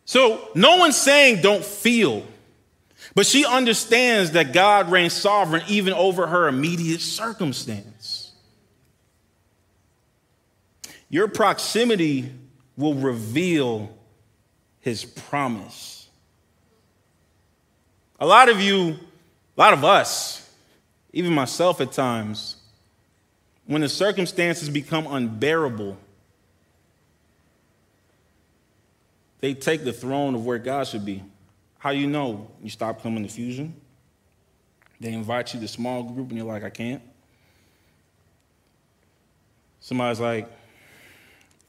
[0.05, 2.25] so no one's saying don't feel,
[3.13, 7.96] but she understands that God reigns sovereign even over her immediate circumstance.
[11.09, 12.31] Your proximity
[12.75, 13.95] will reveal
[14.79, 16.07] his promise.
[18.19, 18.89] A lot of you,
[19.57, 20.49] a lot of us,
[21.13, 22.57] even myself at times,
[23.65, 25.97] when the circumstances become unbearable,
[29.39, 31.23] they take the throne of where God should be.
[31.79, 32.49] How you know?
[32.61, 33.75] You stop coming to fusion.
[34.99, 37.01] They invite you to small group and you're like, I can't.
[39.79, 40.49] Somebody's like,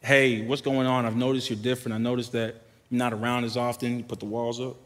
[0.01, 1.07] hey, what's going on?
[1.07, 1.95] I've noticed you're different.
[1.95, 2.57] I noticed that
[2.91, 3.99] you're not around as often.
[3.99, 4.77] You put the walls up.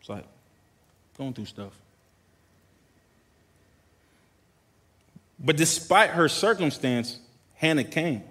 [0.00, 0.24] It's like
[1.16, 1.72] going through stuff.
[5.38, 7.18] But despite her circumstance,
[7.54, 8.22] Hannah came.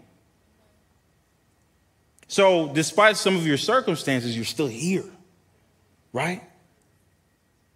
[2.27, 5.03] So, despite some of your circumstances, you're still here,
[6.13, 6.41] right?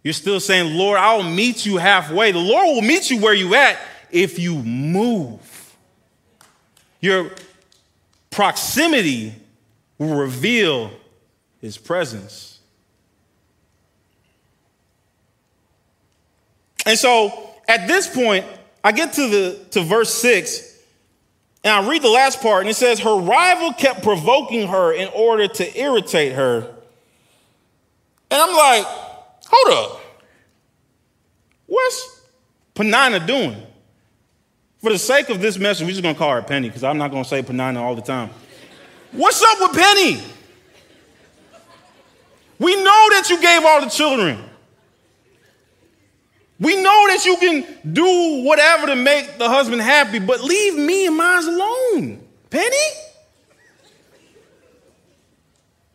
[0.02, 2.32] You're still saying, Lord, I'll meet you halfway.
[2.32, 3.78] The Lord will meet you where you at
[4.10, 5.76] if you move.
[7.00, 7.32] Your
[8.30, 9.34] proximity
[9.98, 10.90] will reveal
[11.60, 12.60] his presence.
[16.84, 18.44] And so at this point,
[18.84, 20.74] I get to the to verse 6
[21.66, 25.08] and I read the last part, and it says, Her rival kept provoking her in
[25.08, 26.58] order to irritate her.
[28.30, 28.86] And I'm like,
[29.48, 30.00] Hold up.
[31.66, 32.20] What's
[32.74, 33.65] Peninnah doing?
[34.86, 37.10] For the sake of this message, we're just gonna call her Penny, because I'm not
[37.10, 38.30] gonna say Peninnah all the time.
[39.10, 40.22] What's up with Penny?
[42.60, 44.38] We know that you gave all the children.
[46.60, 51.08] We know that you can do whatever to make the husband happy, but leave me
[51.08, 52.24] and mine alone.
[52.48, 52.76] Penny?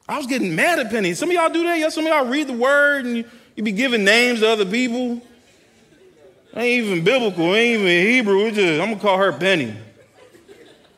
[0.05, 1.13] I was getting mad at Penny.
[1.13, 1.93] Some of y'all do that.
[1.93, 3.23] Some of y'all read the word and you,
[3.55, 5.21] you be giving names to other people.
[6.53, 8.45] Ain't even biblical, ain't even Hebrew.
[8.45, 9.75] It's just, I'm gonna call her Penny.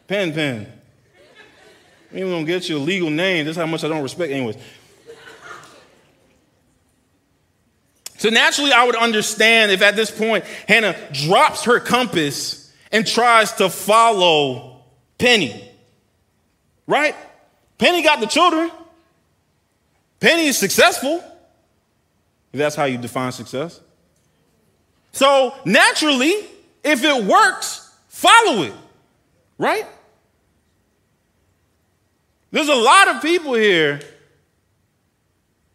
[0.08, 0.72] Pen Pen.
[2.12, 3.46] Ain't even gonna get you a legal name.
[3.46, 4.32] That's how much I don't respect.
[4.32, 4.58] Anyways.
[8.18, 13.52] So naturally, I would understand if at this point Hannah drops her compass and tries
[13.54, 14.82] to follow
[15.18, 15.70] Penny.
[16.88, 17.16] Right?
[17.78, 18.72] Penny got the children.
[20.20, 21.22] Penny is successful.
[22.54, 23.82] If that's how you define success.
[25.14, 26.34] So naturally,
[26.84, 28.74] if it works, follow it.
[29.58, 29.86] Right?
[32.52, 34.00] There's a lot of people here,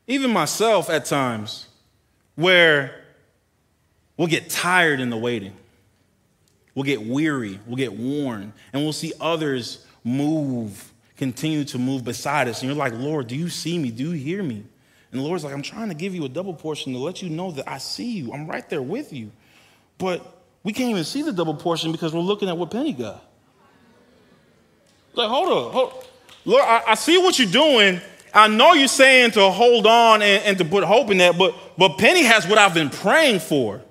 [0.06, 1.66] even myself at times
[2.34, 3.04] where
[4.16, 5.54] we'll get tired in the waiting.
[6.74, 12.46] We'll get weary, we'll get worn, and we'll see others move, continue to move beside
[12.46, 12.62] us.
[12.62, 13.90] And you're like, Lord, do you see me?
[13.90, 14.64] Do you hear me?
[15.10, 17.30] And the Lord's like, I'm trying to give you a double portion to let you
[17.30, 18.32] know that I see you.
[18.32, 19.30] I'm right there with you.
[19.96, 23.24] But we can't even see the double portion because we're looking at what Penny got.
[25.14, 26.06] Like, hold up, hold.
[26.44, 28.00] Lord, I, I see what you're doing,
[28.32, 31.54] I know you're saying to hold on and, and, to put hope in that, but,
[31.76, 33.82] but Penny has what I've been praying for.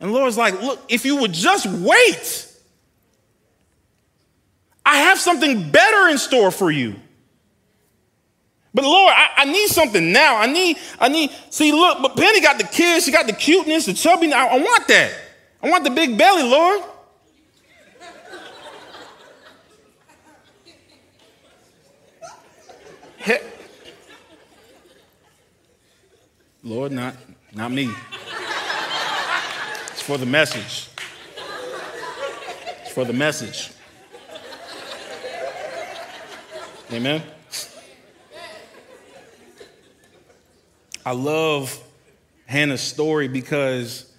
[0.00, 2.52] And the Lord's like, look, if you would just wait,
[4.84, 6.96] I have something better in store for you.
[8.74, 10.36] But Lord, I, I, need something now.
[10.36, 13.86] I need, I need, see, look, but Penny got the kids, she got the cuteness,
[13.86, 14.32] the chubby.
[14.32, 15.14] I, I want that.
[15.62, 16.82] I want the big belly, Lord.
[26.64, 27.14] Lord, not,
[27.52, 27.90] not me.
[29.90, 30.88] It's for the message.
[32.80, 33.70] It's for the message.
[36.90, 37.22] Amen.
[41.04, 41.78] I love
[42.46, 44.10] Hannah's story because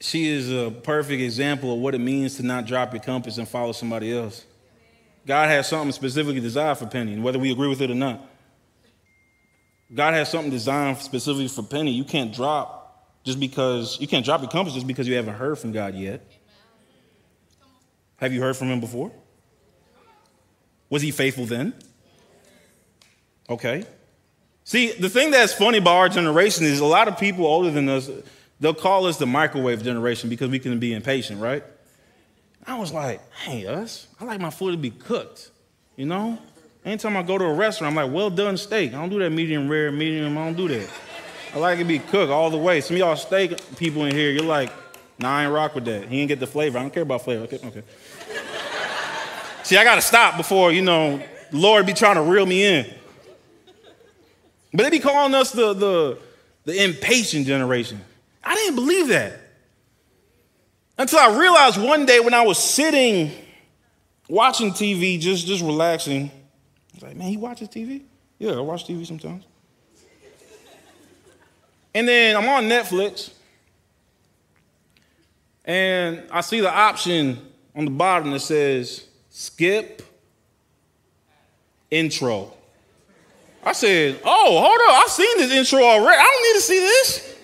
[0.00, 3.48] she is a perfect example of what it means to not drop your compass and
[3.48, 4.44] follow somebody else.
[5.26, 8.20] God has something specifically designed for Penny, whether we agree with it or not.
[9.94, 11.92] God has something designed specifically for Penny.
[11.92, 15.58] You can't drop just because, you can't drop your compass just because you haven't heard
[15.58, 16.26] from God yet.
[18.16, 19.10] Have you heard from him before?
[20.90, 21.72] Was he faithful then?
[23.48, 23.86] Okay.
[24.64, 27.86] See, the thing that's funny about our generation is a lot of people older than
[27.88, 28.10] us,
[28.60, 31.62] they'll call us the microwave generation because we can be impatient, right?
[32.66, 35.50] I was like, hey, us, I like my food to be cooked,
[35.96, 36.38] you know?
[36.82, 38.94] Anytime I go to a restaurant, I'm like, well done steak.
[38.94, 40.36] I don't do that medium rare, medium.
[40.38, 40.88] I don't do that.
[41.54, 42.80] I like it to be cooked all the way.
[42.80, 44.72] Some of y'all steak people in here, you're like,
[45.18, 46.08] nah, I ain't rock with that.
[46.08, 46.78] He ain't get the flavor.
[46.78, 47.44] I don't care about flavor.
[47.44, 47.82] Okay, okay.
[49.62, 51.22] See, I got to stop before, you know,
[51.52, 52.86] Lord be trying to reel me in.
[54.74, 56.18] But they be calling us the, the,
[56.64, 58.00] the impatient generation.
[58.42, 59.40] I didn't believe that.
[60.98, 63.30] Until I realized one day when I was sitting
[64.28, 66.30] watching TV, just, just relaxing,
[66.94, 68.02] He's like, man, he watches TV?
[68.38, 69.44] Yeah, I watch TV sometimes.
[71.92, 73.32] And then I'm on Netflix,
[75.64, 77.40] and I see the option
[77.74, 80.02] on the bottom that says skip
[81.90, 82.52] intro.
[83.64, 86.18] I said, oh, hold up, I've seen this intro already.
[86.18, 87.36] I don't need to see this.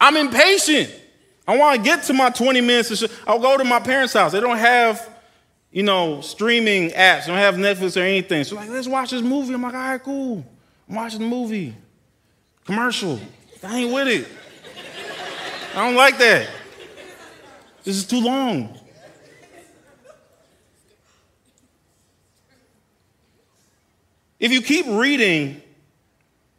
[0.00, 0.92] I'm impatient.
[1.46, 3.04] I want to get to my 20 minutes.
[3.26, 4.32] I'll go to my parents' house.
[4.32, 5.08] They don't have,
[5.70, 7.26] you know, streaming apps.
[7.26, 8.44] They don't have Netflix or anything.
[8.44, 9.54] So like, let's watch this movie.
[9.54, 10.44] I'm like, all right, cool.
[10.88, 11.74] I'm watching the movie.
[12.64, 13.18] Commercial.
[13.62, 14.28] I ain't with it.
[15.74, 16.48] I don't like that.
[17.84, 18.78] This is too long.
[24.42, 25.62] If you keep reading,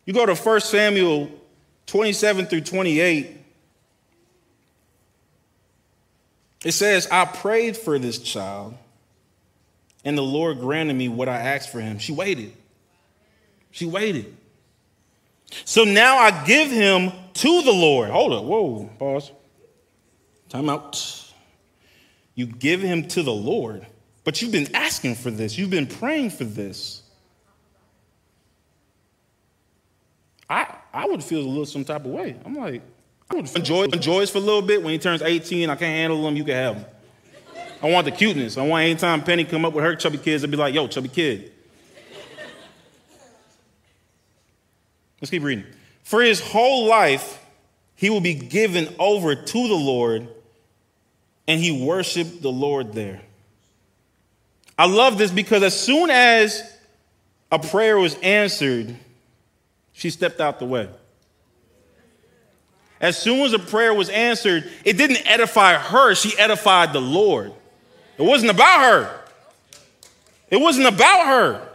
[0.05, 1.29] you go to 1 Samuel
[1.87, 3.37] 27 through 28.
[6.63, 8.73] It says, I prayed for this child,
[10.05, 11.99] and the Lord granted me what I asked for him.
[11.99, 12.53] She waited.
[13.71, 14.33] She waited.
[15.65, 18.11] So now I give him to the Lord.
[18.11, 19.29] Hold up, whoa, pause.
[20.47, 21.33] Time out.
[22.33, 23.85] You give him to the Lord,
[24.23, 27.02] but you've been asking for this, you've been praying for this.
[30.49, 32.35] I, I would feel a little some type of way.
[32.45, 32.81] I'm like,
[33.29, 34.83] I would enjoy, enjoy for a little bit.
[34.83, 36.85] When he turns 18, I can't handle him, you can have him.
[37.81, 38.57] I want the cuteness.
[38.57, 41.09] I want anytime Penny come up with her chubby kids, I'd be like, yo, chubby
[41.09, 41.51] kid.
[45.19, 45.65] Let's keep reading.
[46.03, 47.43] For his whole life,
[47.95, 50.27] he will be given over to the Lord,
[51.47, 53.21] and he worshiped the Lord there.
[54.77, 56.61] I love this because as soon as
[57.51, 58.97] a prayer was answered,
[59.93, 60.89] she stepped out the way.
[62.99, 67.53] As soon as a prayer was answered, it didn't edify her, she edified the Lord.
[68.17, 69.19] It wasn't about her.
[70.49, 71.69] It wasn't about her.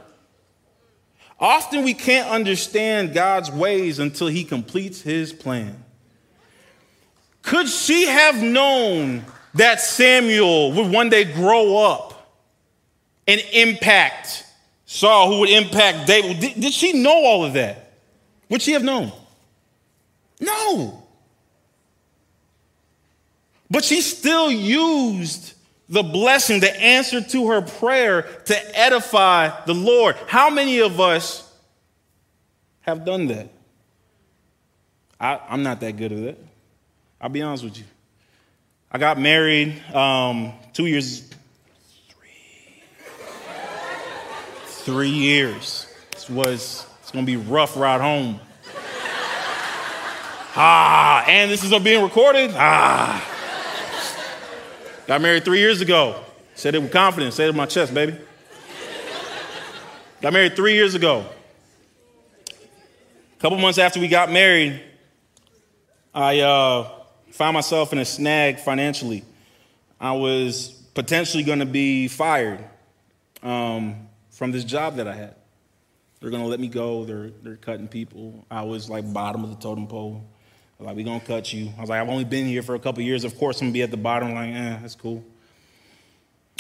[1.41, 5.85] Often we can't understand God's ways until he completes his plan.
[7.43, 12.37] Could she have known that Samuel would one day grow up
[13.27, 14.45] and impact
[14.91, 16.41] Saul, who would impact David?
[16.41, 17.88] Did, did she know all of that?
[18.49, 19.13] Would she have known?
[20.41, 21.03] No.
[23.71, 25.55] But she still used
[25.89, 30.17] the blessing, the answer to her prayer to edify the Lord.
[30.27, 31.51] How many of us
[32.83, 33.49] have done that?
[35.21, 36.45] I, am not that good at it.
[37.21, 37.85] I'll be honest with you.
[38.91, 41.29] I got married um, two years,
[42.09, 42.83] three,
[44.67, 45.87] three years.
[46.13, 48.39] This was, it's gonna be rough ride home.
[50.55, 52.51] ah, and this is being recorded?
[52.55, 53.27] Ah.
[55.07, 56.23] Got married three years ago.
[56.55, 57.37] Said it with confidence.
[57.37, 58.15] Said it with my chest, baby.
[60.21, 61.25] Got married three years ago.
[62.51, 64.79] A couple months after we got married,
[66.15, 66.91] I uh,
[67.31, 69.25] found myself in a snag financially.
[69.99, 72.63] I was potentially going to be fired
[73.43, 75.38] um, from this job that I had.
[76.21, 77.05] They're going to let me go.
[77.05, 78.45] They're, they're cutting people.
[78.51, 80.25] I was like bottom of the totem pole.
[80.81, 81.73] Like, we gonna cut you.
[81.77, 83.25] I was like, I've only been here for a couple years.
[83.25, 84.33] Of course, I'm gonna be at the bottom.
[84.33, 85.25] Like, eh, that's cool.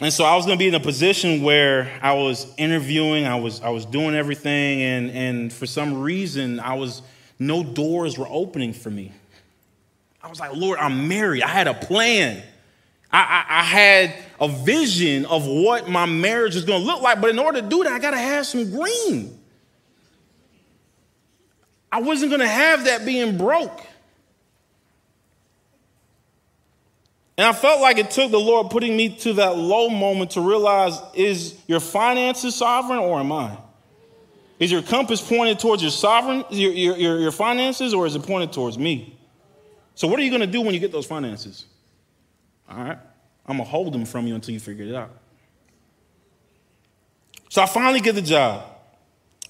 [0.00, 3.60] And so I was gonna be in a position where I was interviewing, I was
[3.60, 7.02] I was doing everything, and and for some reason I was
[7.38, 9.12] no doors were opening for me.
[10.20, 11.44] I was like, Lord, I'm married.
[11.44, 12.42] I had a plan.
[13.12, 17.30] I, I, I had a vision of what my marriage was gonna look like, but
[17.30, 19.37] in order to do that, I gotta have some green.
[21.90, 23.80] I wasn't gonna have that being broke.
[27.38, 30.40] And I felt like it took the Lord putting me to that low moment to
[30.40, 33.56] realize is your finances sovereign or am I?
[34.58, 38.52] Is your compass pointed towards your sovereign, your, your, your finances, or is it pointed
[38.52, 39.16] towards me?
[39.94, 41.64] So, what are you going to do when you get those finances?
[42.68, 42.98] All right,
[43.46, 45.10] I'm going to hold them from you until you figure it out.
[47.48, 48.64] So, I finally get the job.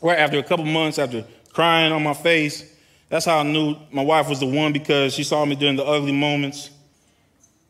[0.00, 1.24] Right after a couple months, after
[1.58, 2.64] crying on my face,
[3.08, 5.84] that's how I knew my wife was the one because she saw me during the
[5.84, 6.70] ugly moments.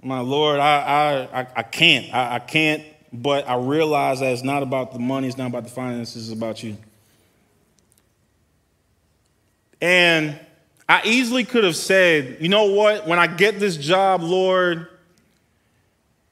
[0.03, 2.12] My Lord, I, I, I can't.
[2.12, 2.84] I, I can't,
[3.14, 6.39] but I realize that it's not about the money, it's not about the finances, it's
[6.39, 6.76] about you.
[9.80, 10.39] And
[10.86, 14.86] I easily could have said, you know what, when I get this job, Lord,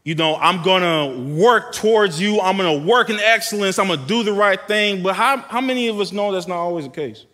[0.04, 4.24] you know, I'm gonna work towards you, I'm gonna work in excellence, I'm gonna do
[4.24, 5.02] the right thing.
[5.02, 7.24] But how, how many of us know that's not always the case?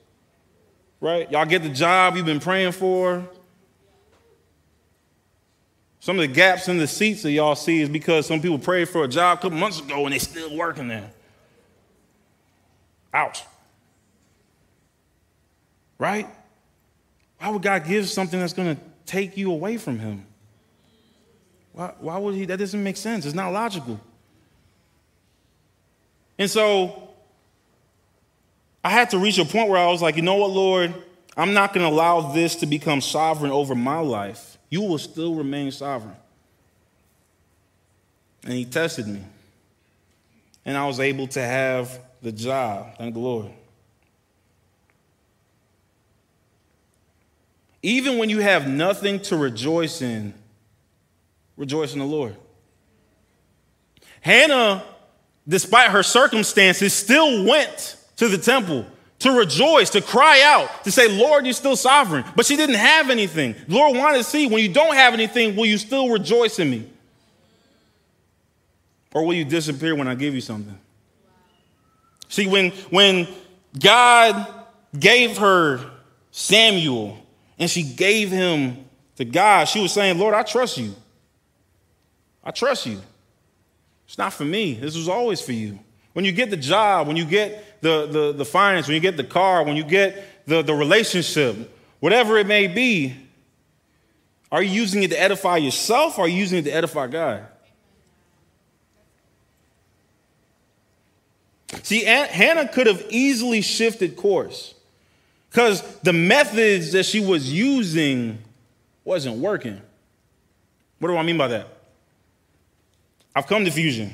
[1.02, 1.28] Right?
[1.32, 3.28] Y'all get the job you've been praying for,
[5.98, 8.88] some of the gaps in the seats that y'all see is because some people prayed
[8.88, 11.10] for a job a couple months ago and they still working there.
[13.12, 13.42] Ouch.
[15.98, 16.28] Right?
[17.38, 20.24] Why would God give something that's going to take you away from Him?
[21.72, 22.44] Why, why would He?
[22.44, 23.26] That doesn't make sense.
[23.26, 24.00] It's not logical.
[26.38, 27.01] And so
[28.84, 30.94] I had to reach a point where I was like, you know what, Lord?
[31.36, 35.34] I'm not going to allow this to become sovereign over my life You will still
[35.34, 36.16] remain sovereign.
[38.44, 39.22] And he tested me.
[40.64, 42.96] And I was able to have the job.
[42.98, 43.50] Thank the Lord.
[47.82, 50.34] Even when you have nothing to rejoice in,
[51.56, 52.36] rejoice in the Lord.
[54.20, 54.84] Hannah,
[55.48, 58.86] despite her circumstances, still went to the temple
[59.18, 62.24] to rejoice, to cry out, to say, Lord, you're still sovereign.
[62.36, 63.56] But she didn't have anything.
[63.66, 66.88] Lord wanted to see when you don't have anything, will you still rejoice in me?
[69.12, 70.78] Or will you disappear when I give you something?
[72.28, 73.26] See, when, when
[73.76, 74.46] God
[74.96, 75.90] gave her
[76.30, 77.18] Samuel
[77.58, 78.84] and she gave him
[79.16, 80.94] to God, she was saying, Lord, I trust you.
[82.44, 83.00] I trust you.
[84.06, 84.74] It's not for me.
[84.74, 85.80] This was always for you.
[86.12, 89.16] When you get the job, when you get the, the, the finance, when you get
[89.16, 93.16] the car, when you get the, the relationship, whatever it may be,
[94.50, 97.46] are you using it to edify yourself or are you using it to edify God?
[101.82, 104.74] See, Hannah could have easily shifted course
[105.50, 108.38] because the methods that she was using
[109.04, 109.80] wasn't working.
[110.98, 111.68] What do I mean by that?
[113.34, 114.12] I've come to Fusion,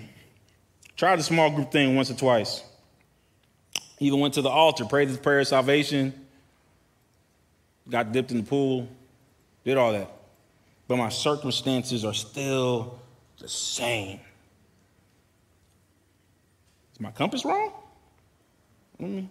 [0.98, 2.62] tried the small group thing once or twice.
[4.00, 6.12] Even went to the altar, prayed the prayer of salvation,
[7.88, 8.86] got dipped in the pool,
[9.64, 10.12] did all that.
[10.86, 12.98] But my circumstances are still
[13.38, 14.20] the same.
[16.92, 17.72] Is my compass wrong?
[19.00, 19.26] Mm-hmm.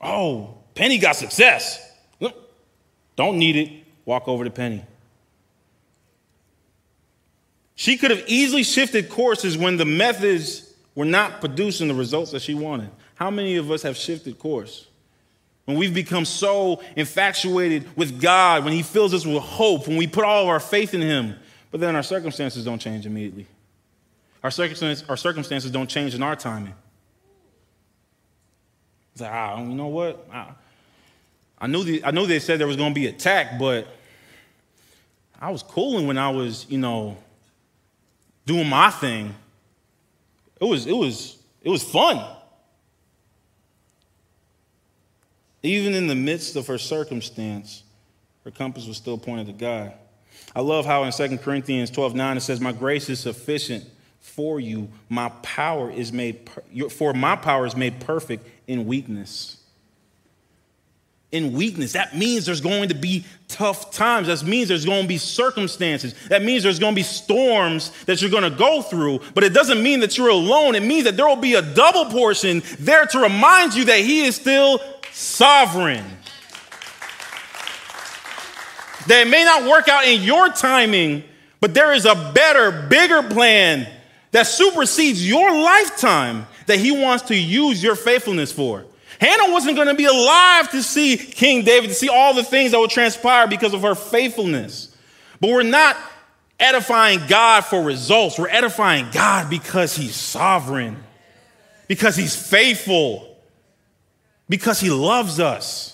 [0.00, 1.82] Oh, Penny got success.
[3.16, 3.84] Don't need it.
[4.04, 4.84] Walk over to Penny.
[7.76, 12.40] She could have easily shifted courses when the methods were not producing the results that
[12.40, 12.90] she wanted.
[13.14, 14.86] How many of us have shifted course?
[15.66, 20.06] When we've become so infatuated with God, when He fills us with hope, when we
[20.06, 21.36] put all of our faith in Him,
[21.70, 23.46] but then our circumstances don't change immediately.
[24.42, 26.74] Our circumstances, our circumstances don't change in our timing.
[29.12, 30.26] It's like, ah, you know what?
[30.32, 30.52] I,
[31.58, 33.86] I, knew the, I knew they said there was going to be attack, but
[35.40, 37.18] I was cooling when I was, you know,
[38.46, 39.34] doing my thing.
[40.60, 42.24] It was, it was, it was fun.
[45.62, 47.82] Even in the midst of her circumstance,
[48.44, 49.92] her compass was still pointed to God.
[50.54, 53.84] I love how in 2 Corinthians 12 9 it says, My grace is sufficient
[54.20, 54.88] for you.
[55.08, 59.55] My power is made, per- for my power is made perfect in weakness
[61.32, 61.92] in weakness.
[61.92, 64.28] That means there's going to be tough times.
[64.28, 66.14] That means there's going to be circumstances.
[66.28, 69.20] That means there's going to be storms that you're going to go through.
[69.34, 70.74] But it doesn't mean that you're alone.
[70.74, 74.24] It means that there will be a double portion there to remind you that He
[74.24, 74.80] is still
[75.12, 76.04] sovereign.
[79.08, 81.24] That it may not work out in your timing,
[81.60, 83.88] but there is a better, bigger plan
[84.32, 88.84] that supersedes your lifetime that He wants to use your faithfulness for.
[89.20, 92.72] Hannah wasn't going to be alive to see King David, to see all the things
[92.72, 94.94] that would transpire because of her faithfulness.
[95.40, 95.96] But we're not
[96.58, 98.38] edifying God for results.
[98.38, 101.02] We're edifying God because He's sovereign,
[101.88, 103.36] because He's faithful,
[104.48, 105.92] because He loves us.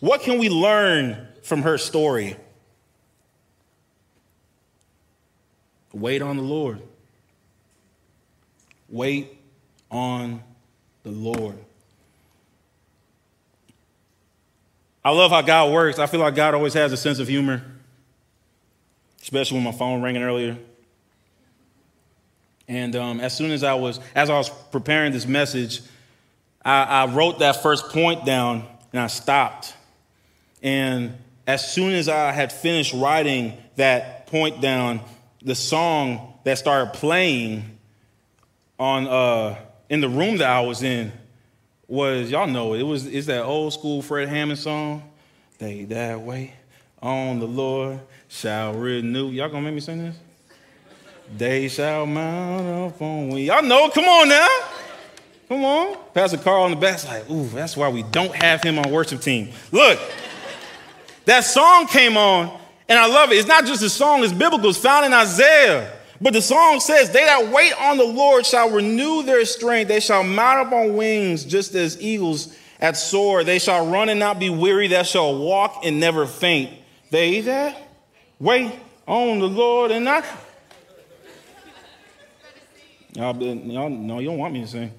[0.00, 2.36] What can we learn from her story?
[5.92, 6.82] Wait on the Lord.
[8.88, 9.41] Wait
[9.92, 10.42] on
[11.04, 11.56] the Lord.
[15.04, 15.98] I love how God works.
[15.98, 17.62] I feel like God always has a sense of humor,
[19.20, 20.56] especially when my phone ringing earlier.
[22.68, 25.82] And um, as soon as I was, as I was preparing this message,
[26.64, 29.74] I, I wrote that first point down and I stopped.
[30.62, 35.00] And as soon as I had finished writing that point down,
[35.42, 37.78] the song that started playing
[38.78, 39.58] on uh,
[39.92, 41.12] in the room that I was in
[41.86, 45.02] was y'all know it, was it's that old school Fred Hammond song.
[45.58, 46.54] They that way
[47.02, 49.28] on the Lord shall renew.
[49.28, 50.16] Y'all gonna make me sing this?
[51.36, 53.46] They shall mount up on wings.
[53.46, 54.48] Y'all know, come on now.
[55.46, 55.98] Come on.
[56.14, 59.20] Pastor Carl on the back's like, ooh, that's why we don't have him on worship
[59.20, 59.50] team.
[59.72, 60.00] Look,
[61.26, 63.34] that song came on, and I love it.
[63.34, 64.70] It's not just a song, it's biblical.
[64.70, 65.92] It's found in Isaiah.
[66.22, 69.88] But the song says, They that wait on the Lord shall renew their strength.
[69.88, 73.42] They shall mount up on wings just as eagles at soar.
[73.42, 74.86] They shall run and not be weary.
[74.86, 76.70] They shall walk and never faint.
[77.10, 77.76] They that
[78.38, 78.72] wait
[79.04, 80.24] on the Lord and not.
[83.14, 84.92] Y'all, y'all no, you don't want me to sing.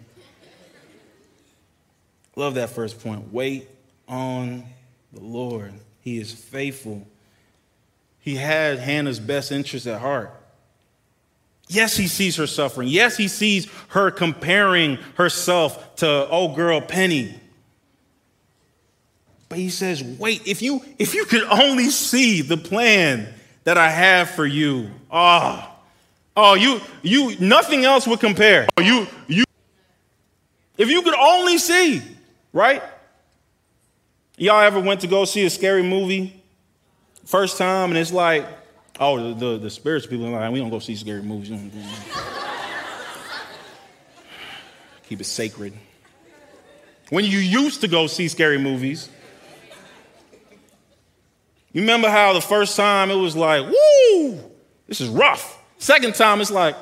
[2.36, 3.32] Love that first point.
[3.32, 3.70] Wait
[4.10, 4.66] on
[5.14, 5.74] the Lord.
[6.02, 7.08] He is faithful.
[8.20, 10.43] He had Hannah's best interest at heart.
[11.68, 12.88] Yes, he sees her suffering.
[12.88, 17.40] Yes, he sees her comparing herself to old girl Penny.
[19.50, 23.34] But he says, wait, if you if you could only see the plan
[23.64, 24.90] that I have for you.
[25.12, 25.70] Oh,
[26.36, 28.68] oh, you you nothing else would compare.
[28.78, 29.44] Oh, you you
[30.78, 32.02] if you could only see,
[32.52, 32.84] right?
[34.38, 36.42] Y'all ever went to go see a scary movie
[37.26, 38.46] first time and it's like,
[39.00, 41.52] oh, the, the, the spiritual people are like, we don't go see scary movies.
[45.08, 45.74] Keep it sacred.
[47.10, 49.10] When you used to go see scary movies,
[51.72, 54.40] you remember how the first time it was like, woo,
[54.88, 55.60] this is rough.
[55.78, 56.76] Second time it's like,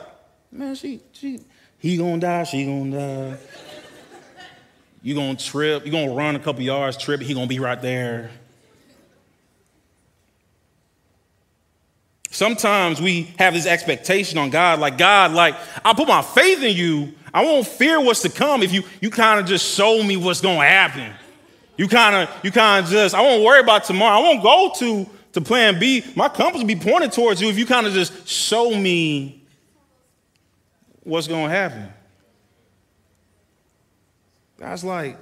[0.51, 1.39] man, she, she,
[1.80, 3.38] he gonna die, she gonna die.
[5.01, 8.30] You gonna trip, you gonna run a couple yards, trip, he gonna be right there.
[12.41, 15.53] Sometimes we have this expectation on God, like God, like
[15.85, 17.13] I put my faith in you.
[17.31, 20.41] I won't fear what's to come if you you kind of just show me what's
[20.41, 21.13] gonna happen.
[21.77, 24.17] You kind of you kind of just I won't worry about tomorrow.
[24.17, 26.03] I won't go to to plan B.
[26.15, 29.45] My compass will be pointed towards you if you kind of just show me
[31.03, 31.93] what's gonna happen.
[34.57, 35.15] God's like,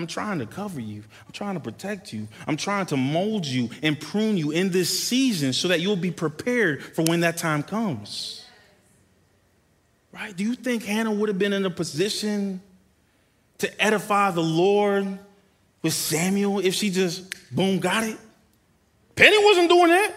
[0.00, 1.02] I'm trying to cover you.
[1.26, 2.26] I'm trying to protect you.
[2.46, 6.10] I'm trying to mold you and prune you in this season so that you'll be
[6.10, 8.46] prepared for when that time comes.
[10.10, 10.34] Right?
[10.34, 12.62] Do you think Hannah would have been in a position
[13.58, 15.18] to edify the Lord
[15.82, 18.16] with Samuel if she just, boom, got it?
[19.16, 20.14] Penny wasn't doing that.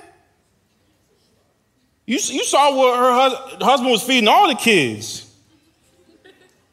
[2.06, 5.30] You, you saw what her hus- husband was feeding all the kids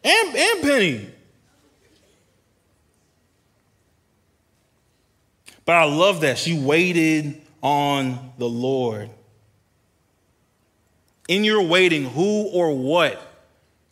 [0.05, 1.10] and, and Penny.
[5.71, 6.37] But I love that.
[6.37, 9.09] She waited on the Lord.
[11.29, 13.23] In your waiting, who or what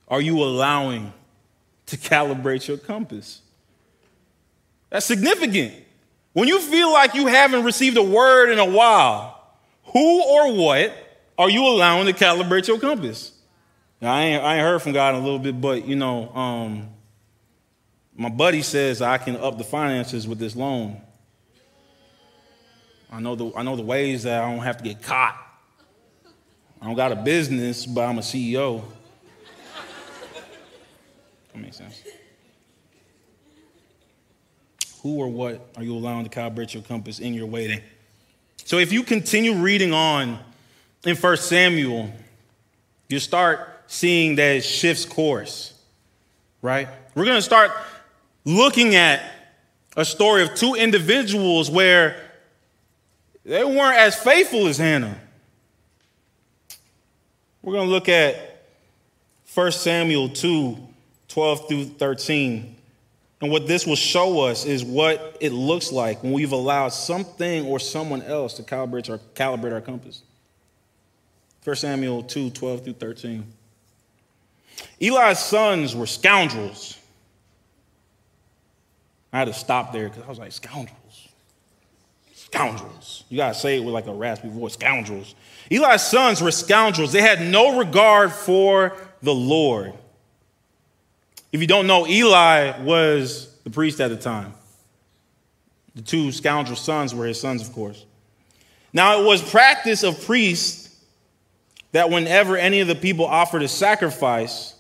[0.09, 1.12] are you allowing
[1.87, 3.43] to calibrate your compass?
[4.91, 5.72] That's significant.
[6.33, 9.41] When you feel like you haven't received a word in a while,
[9.85, 10.93] who or what
[11.39, 13.31] are you allowing to calibrate your compass?
[14.01, 16.35] Now, I ain't, I ain't heard from God in a little bit, but you know,
[16.35, 16.89] um,
[18.16, 21.03] my buddy says I can up the finances with this loan.
[23.11, 25.37] I know the, I know the ways that I don't have to get caught.
[26.81, 28.85] I don't got a business, but I'm a CEO.
[31.53, 32.03] That makes sense.
[35.03, 37.81] Who or what are you allowing to calibrate your compass in your waiting?
[38.65, 40.39] So if you continue reading on
[41.05, 42.13] in 1 Samuel,
[43.09, 45.73] you start seeing that it shifts course,
[46.61, 46.89] right?
[47.15, 47.73] We're going to start
[48.45, 49.23] looking at
[49.97, 52.28] a story of two individuals where
[53.49, 55.19] they weren't as faithful as Hannah.
[57.63, 58.67] We're going to look at
[59.55, 60.77] 1 Samuel 2
[61.29, 62.77] 12 through 13.
[63.41, 67.67] And what this will show us is what it looks like when we've allowed something
[67.67, 70.23] or someone else to calibrate our, calibrate our compass.
[71.65, 73.47] 1 Samuel 2 12 through 13.
[75.01, 76.99] Eli's sons were scoundrels.
[79.33, 81.08] I had to stop there because I was like, scoundrels.
[82.51, 83.25] Scoundrels.
[83.29, 85.35] You got to say it with like a raspy voice scoundrels.
[85.71, 87.13] Eli's sons were scoundrels.
[87.13, 89.93] They had no regard for the Lord.
[91.53, 94.55] If you don't know, Eli was the priest at the time.
[95.95, 98.07] The two scoundrel sons were his sons, of course.
[98.93, 100.97] Now, it was practice of priests
[101.93, 104.75] that whenever any of the people offered a sacrifice,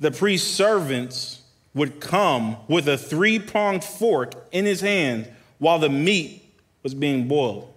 [0.00, 1.42] the priest's servants
[1.74, 6.43] would come with a three pronged fork in his hand while the meat
[6.84, 7.72] was being boiled.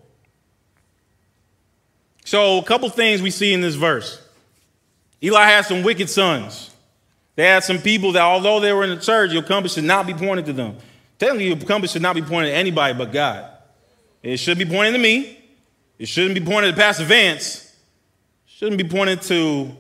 [2.26, 4.22] So, a couple things we see in this verse
[5.24, 6.70] Eli had some wicked sons.
[7.36, 10.06] They had some people that, although they were in the church, your compass should not
[10.06, 10.78] be pointed to them.
[11.18, 13.50] Technically, your compass should not be pointed to anybody but God.
[14.22, 15.40] It should be pointed to me.
[15.98, 17.64] It shouldn't be pointed to Pastor Vance.
[17.64, 17.74] It
[18.48, 19.72] shouldn't be pointed to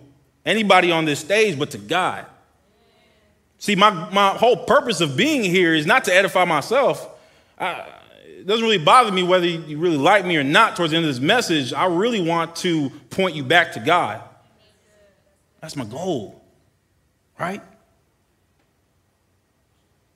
[0.46, 2.26] anybody on this stage but to God.
[3.60, 7.08] See, my, my whole purpose of being here is not to edify myself.
[7.60, 7.86] I,
[8.48, 11.14] doesn't really bother me whether you really like me or not towards the end of
[11.14, 11.74] this message.
[11.74, 14.22] I really want to point you back to God.
[15.62, 16.38] That's my goal
[17.40, 17.62] right?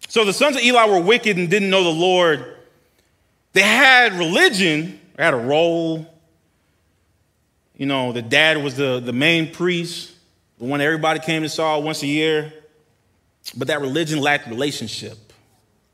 [0.08, 2.58] So the sons of Eli were wicked and didn't know the Lord.
[3.54, 6.08] They had religion, they had a role.
[7.76, 10.14] You know, the dad was the, the main priest,
[10.60, 12.54] the one everybody came to saw once a year.
[13.56, 15.31] But that religion lacked relationship.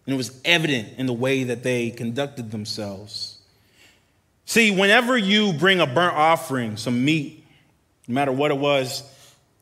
[0.08, 3.38] And it was evident in the way that they conducted themselves.
[4.46, 7.46] See, whenever you bring a burnt offering, some meat,
[8.08, 9.04] no matter what it was,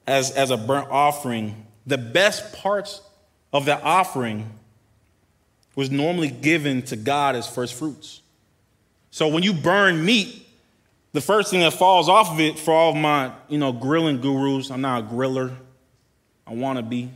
[0.05, 3.01] as, as a burnt offering, the best parts
[3.51, 4.47] of that offering
[5.75, 8.21] was normally given to God as first fruits.
[9.09, 10.47] So when you burn meat,
[11.13, 14.21] the first thing that falls off of it for all of my, you know, grilling
[14.21, 15.55] gurus, I'm not a griller.
[16.45, 17.09] I want to be.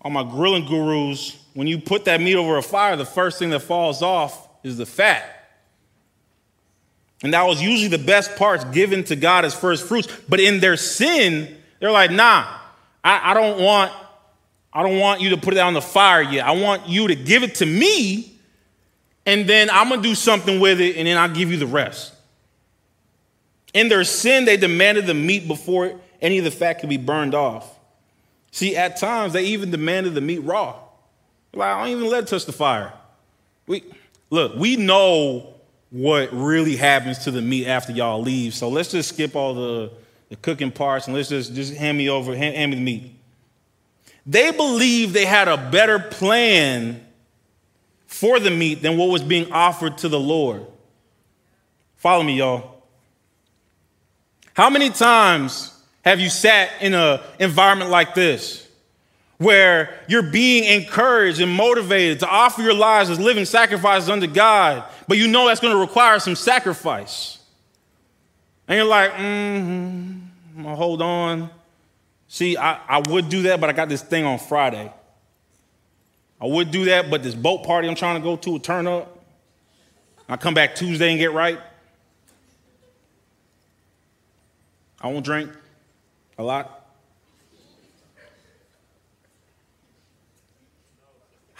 [0.00, 3.50] All my grilling gurus, when you put that meat over a fire, the first thing
[3.50, 5.42] that falls off is the fat.
[7.22, 10.08] And that was usually the best parts given to God as first fruits.
[10.28, 12.46] But in their sin, they're like, nah,
[13.04, 13.92] I, I don't want,
[14.72, 16.46] I don't want you to put it on the fire yet.
[16.46, 18.38] I want you to give it to me,
[19.24, 22.14] and then I'm gonna do something with it, and then I'll give you the rest.
[23.72, 27.34] In their sin, they demanded the meat before any of the fat could be burned
[27.34, 27.78] off.
[28.50, 30.81] See, at times they even demanded the meat raw.
[31.54, 32.92] Like, I don't even let it touch the fire.
[33.66, 33.84] We
[34.30, 35.54] look, we know
[35.90, 38.54] what really happens to the meat after y'all leave.
[38.54, 39.92] So let's just skip all the,
[40.30, 43.14] the cooking parts and let's just, just hand me over, hand, hand me the meat.
[44.24, 47.06] They believed they had a better plan
[48.06, 50.64] for the meat than what was being offered to the Lord.
[51.96, 52.82] Follow me, y'all.
[54.54, 55.74] How many times
[56.04, 58.61] have you sat in an environment like this?
[59.42, 64.84] Where you're being encouraged and motivated to offer your lives as living sacrifices unto God,
[65.08, 67.38] but you know that's going to require some sacrifice.
[68.68, 71.50] And you're like, mm-hmm, hold on.
[72.28, 74.90] See, I, I would do that, but I got this thing on Friday.
[76.40, 78.86] I would do that, but this boat party I'm trying to go to will turn
[78.86, 79.22] up.
[80.28, 81.60] I come back Tuesday and get right.
[85.00, 85.50] I won't drink
[86.38, 86.81] a lot.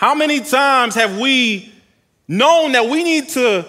[0.02, 1.72] How many times have we
[2.26, 3.64] known that we need to?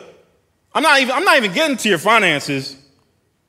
[0.74, 2.76] I'm not even, I'm not even getting to your finances.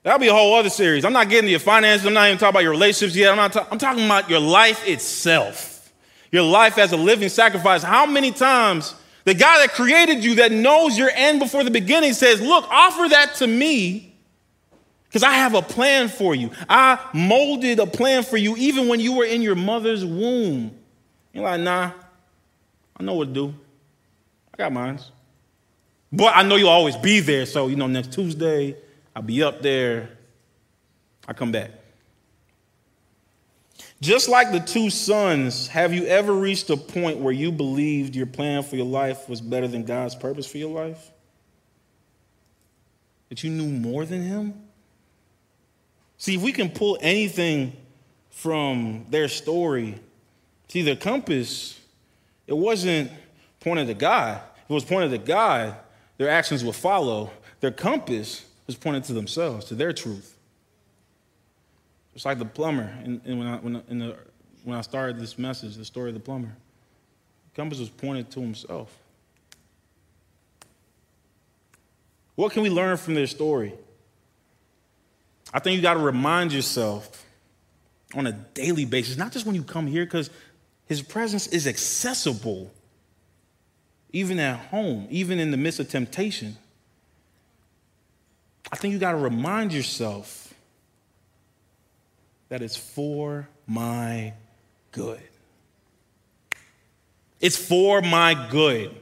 [0.03, 1.07] That'll be a whole other series.
[1.07, 2.07] I'm not getting to your finances.
[2.07, 3.31] I'm not even talking about your relationships yet.
[3.31, 5.95] I'm, not ta- I'm talking about your life itself.
[6.31, 7.83] Your life as a living sacrifice.
[7.83, 12.13] How many times the God that created you, that knows your end before the beginning,
[12.13, 14.15] says, Look, offer that to me
[15.07, 16.51] because I have a plan for you.
[16.69, 20.77] I molded a plan for you even when you were in your mother's womb.
[21.33, 21.93] You're like, Nah,
[22.97, 23.55] I know what to do.
[24.53, 25.11] I got mines.
[26.13, 27.45] But I know you'll always be there.
[27.45, 28.77] So, you know, next Tuesday,
[29.17, 30.11] I'll be up there.
[31.27, 31.71] I come back.
[34.01, 38.27] Just like the two sons, have you ever reached a point where you believed your
[38.27, 41.11] plan for your life was better than God's purpose for your life?
[43.31, 44.55] That you knew more than Him?
[46.19, 47.77] See, if we can pull anything
[48.31, 49.99] from their story,
[50.69, 51.81] see, the compass
[52.47, 53.11] it wasn't
[53.61, 54.41] pointed to God.
[54.65, 55.77] If it was pointed to God,
[56.19, 57.31] their actions would follow.
[57.61, 60.37] Their compass was pointed to themselves, to their truth.
[62.15, 62.93] It's like the plumber.
[63.03, 64.17] And, when, I, when, in the,
[64.63, 68.41] when I started this message, the story of the plumber, the compass was pointed to
[68.41, 68.97] himself.
[72.37, 73.75] What can we learn from their story?
[75.53, 77.25] I think you got to remind yourself
[78.15, 80.31] on a daily basis, not just when you come here, because
[80.87, 82.71] his presence is accessible
[84.13, 86.57] even at home, even in the midst of temptation.
[88.71, 90.55] I think you got to remind yourself
[92.49, 94.33] that it's for my
[94.93, 95.21] good.
[97.41, 98.95] It's for my good.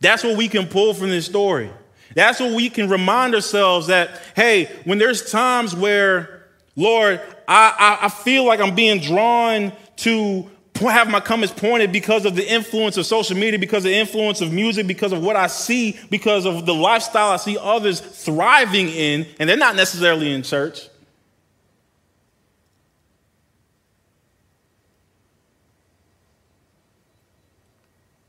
[0.00, 1.70] That's what we can pull from this story.
[2.14, 8.06] That's what we can remind ourselves that, hey, when there's times where, Lord, I, I,
[8.06, 10.50] I feel like I'm being drawn to
[10.86, 14.40] have my comments pointed because of the influence of social media, because of the influence
[14.40, 18.88] of music, because of what I see, because of the lifestyle I see others thriving
[18.88, 20.88] in, and they're not necessarily in church.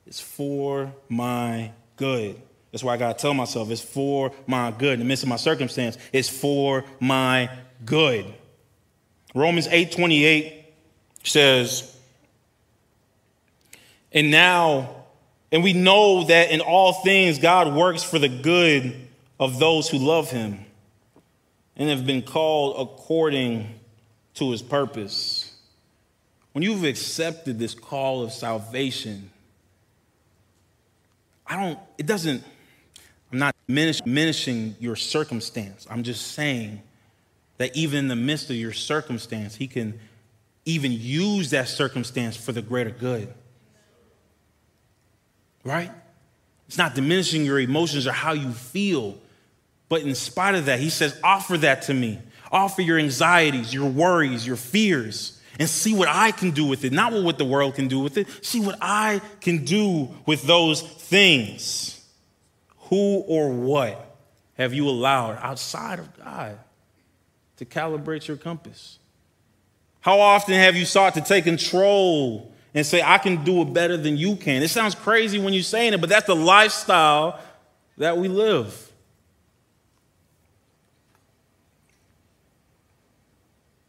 [0.07, 2.41] It's for my good.
[2.71, 4.93] That's why I got to tell myself it's for my good.
[4.93, 7.49] In the midst of my circumstance, it's for my
[7.85, 8.25] good.
[9.35, 10.65] Romans 8 28
[11.23, 11.95] says,
[14.11, 15.05] and now,
[15.51, 19.07] and we know that in all things God works for the good
[19.39, 20.65] of those who love him
[21.75, 23.79] and have been called according
[24.35, 25.55] to his purpose.
[26.51, 29.29] When you've accepted this call of salvation,
[31.45, 32.43] I don't, it doesn't,
[33.31, 35.87] I'm not diminishing your circumstance.
[35.89, 36.81] I'm just saying
[37.57, 39.99] that even in the midst of your circumstance, he can
[40.65, 43.33] even use that circumstance for the greater good.
[45.63, 45.91] Right?
[46.67, 49.17] It's not diminishing your emotions or how you feel.
[49.89, 52.19] But in spite of that, he says, offer that to me.
[52.51, 56.93] Offer your anxieties, your worries, your fears, and see what I can do with it.
[56.93, 58.27] Not what the world can do with it.
[58.45, 62.05] See what I can do with those things.
[62.89, 64.15] Who or what
[64.57, 66.57] have you allowed outside of God
[67.57, 68.99] to calibrate your compass?
[70.01, 73.97] How often have you sought to take control and say, I can do it better
[73.97, 74.61] than you can?
[74.61, 77.39] It sounds crazy when you're saying it, but that's the lifestyle
[77.97, 78.85] that we live.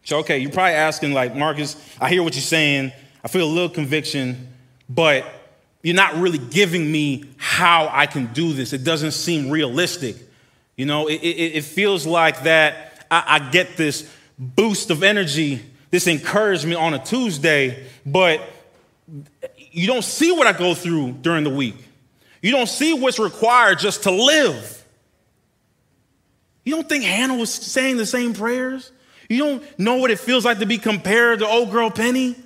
[0.04, 2.90] So, okay, you're probably asking, like, Marcus, I hear what you're saying.
[3.22, 4.48] I feel a little conviction,
[4.88, 5.24] but
[5.82, 8.72] you're not really giving me how I can do this.
[8.72, 10.16] It doesn't seem realistic.
[10.76, 15.62] You know, it, it, it feels like that I, I get this boost of energy,
[15.90, 18.40] this encouragement on a Tuesday, but
[19.70, 21.76] you don't see what I go through during the week.
[22.42, 24.84] You don't see what's required just to live.
[26.64, 28.92] You don't think Hannah was saying the same prayers?
[29.28, 32.36] You don't know what it feels like to be compared to old girl Penny?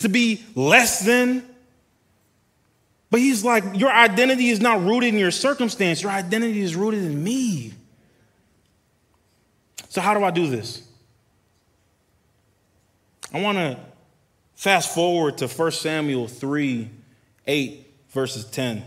[0.00, 1.44] To be less than?
[3.10, 7.02] But he's like, your identity is not rooted in your circumstance, your identity is rooted
[7.02, 7.74] in me.
[9.88, 10.82] So, how do I do this?
[13.32, 13.78] I want to
[14.60, 16.90] fast forward to 1 Samuel 3
[17.46, 18.84] 8, verses 10.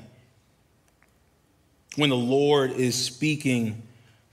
[1.95, 3.81] When the Lord is speaking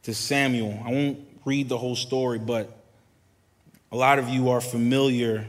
[0.02, 2.76] to Samuel, I won't read the whole story, but
[3.90, 5.46] a lot of you are familiar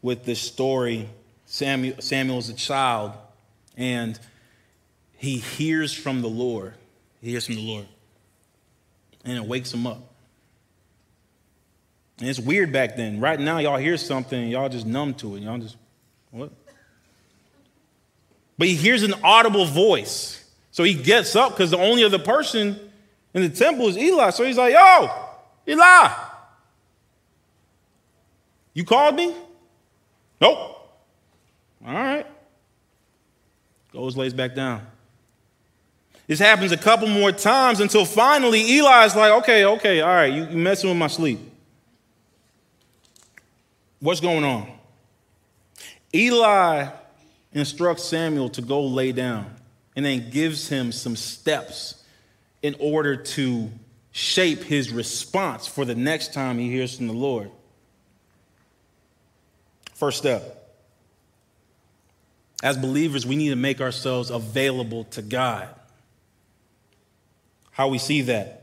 [0.00, 1.08] with this story.
[1.46, 3.12] Samuel, Samuel's a child,
[3.76, 4.20] and
[5.16, 6.74] he hears from the Lord.
[7.20, 7.88] He hears from the Lord.
[9.24, 10.11] And it wakes him up.
[12.22, 13.18] And it's weird back then.
[13.18, 15.40] Right now, y'all hear something, y'all just numb to it.
[15.40, 15.76] Y'all just,
[16.30, 16.52] what?
[18.56, 20.48] But he hears an audible voice.
[20.70, 22.78] So he gets up because the only other person
[23.34, 24.30] in the temple is Eli.
[24.30, 25.10] So he's like, yo,
[25.66, 26.12] Eli,
[28.72, 29.34] you called me?
[30.40, 30.58] Nope.
[31.84, 32.26] All right.
[33.92, 34.86] Goes, lays back down.
[36.28, 40.44] This happens a couple more times until finally Eli's like, okay, okay, all right, you,
[40.44, 41.51] you messing with my sleep.
[44.02, 44.68] What's going on?
[46.12, 46.88] Eli
[47.52, 49.54] instructs Samuel to go lay down
[49.94, 52.02] and then gives him some steps
[52.62, 53.70] in order to
[54.10, 57.52] shape his response for the next time he hears from the Lord.
[59.94, 60.74] First step.
[62.60, 65.68] As believers, we need to make ourselves available to God.
[67.70, 68.61] How we see that?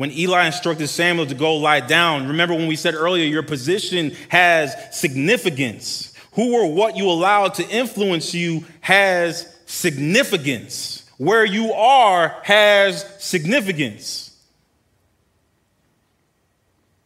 [0.00, 4.16] When Eli instructed Samuel to go lie down, remember when we said earlier, your position
[4.30, 6.14] has significance.
[6.32, 11.06] Who or what you allow to influence you has significance.
[11.18, 14.34] Where you are has significance.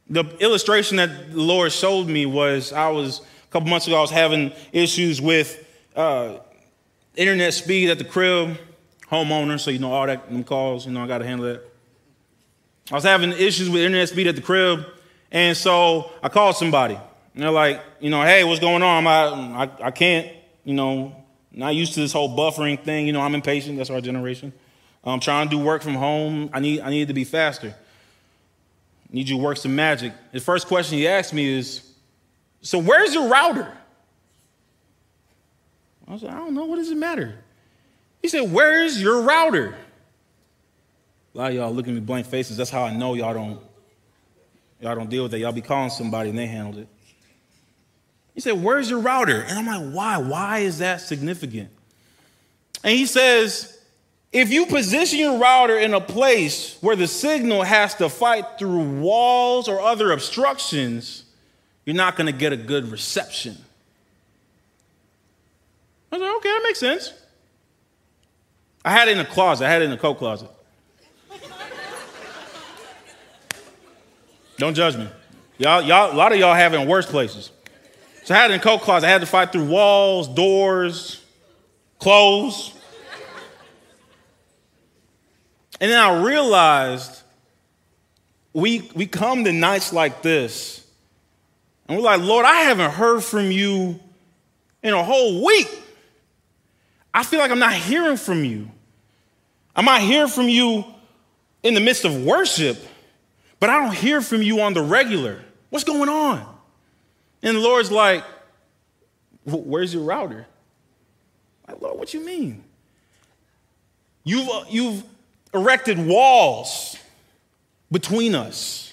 [0.09, 4.03] The illustration that the Lord showed me was I was a couple months ago, I
[4.03, 5.67] was having issues with
[5.97, 6.37] uh,
[7.17, 8.57] internet speed at the crib,
[9.11, 11.74] homeowner, so you know all that them calls, you know, I got to handle that.
[12.91, 14.85] I was having issues with internet speed at the crib,
[15.31, 16.99] and so I called somebody.
[17.35, 19.07] And they're like, you know, hey, what's going on?
[19.07, 20.31] I, I, I can't,
[20.65, 21.17] you know,
[21.51, 23.07] not used to this whole buffering thing.
[23.07, 23.79] You know, I'm impatient.
[23.79, 24.53] That's our generation.
[25.03, 26.51] I'm trying to do work from home.
[26.53, 27.75] I need, I need to be faster
[29.15, 30.13] need you to work some magic.
[30.33, 31.89] The first question he asked me is,
[32.63, 33.73] So where's your router?
[36.07, 36.65] I was like, I don't know.
[36.65, 37.39] What does it matter?
[38.21, 39.77] He said, Where's your router?
[41.35, 42.57] A lot of y'all looking at me blank faces.
[42.57, 43.61] That's how I know y'all don't
[44.81, 45.39] y'all don't deal with that.
[45.39, 46.89] Y'all be calling somebody and they handled it.
[48.35, 49.41] He said, Where's your router?
[49.41, 50.19] And I'm like, Why?
[50.19, 51.71] Why is that significant?
[52.83, 53.75] And he says,
[54.35, 59.01] if you position your router in a place where the signal has to fight through
[59.01, 61.25] walls or other obstructions,
[61.87, 63.57] you're not going to get a good reception.
[66.11, 67.13] I was like, okay, that makes sense.
[68.85, 69.67] I had it in a closet.
[69.67, 70.51] I had it in a coat closet.
[74.59, 75.09] Don't judge me.
[75.59, 77.51] Y'all, y'all, a lot of y'all have it in worse places.
[78.25, 79.07] So I had it in coat closet.
[79.07, 81.23] I had to fight through walls, doors,
[81.99, 82.73] clothes.
[85.81, 87.23] And then I realized
[88.53, 90.87] we, we come to nights like this,
[91.87, 94.01] and we're like, Lord, I haven't heard from you
[94.83, 95.69] in a whole week.
[97.13, 98.71] I feel like I'm not hearing from you.
[99.77, 100.85] I might hear from you
[101.63, 102.79] in the midst of worship,
[103.65, 105.41] but I don't hear from you on the regular.
[105.71, 106.47] What's going on?
[107.43, 108.23] And the Lord's like,
[109.47, 110.47] Where's your router?
[111.67, 112.63] Like, Lord, what do you mean?
[114.23, 115.03] You've, uh, you've
[115.55, 116.99] erected walls
[117.91, 118.93] between us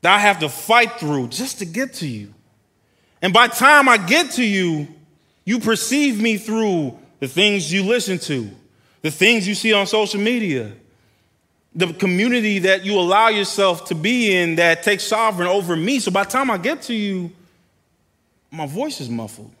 [0.00, 2.34] that I have to fight through just to get to you.
[3.22, 4.88] And by the time I get to you,
[5.44, 8.50] you perceive me through the things you listen to,
[9.02, 10.72] the things you see on social media,
[11.76, 16.00] the community that you allow yourself to be in that takes sovereign over me.
[16.00, 17.30] So by the time I get to you,
[18.50, 19.52] my voice is muffled.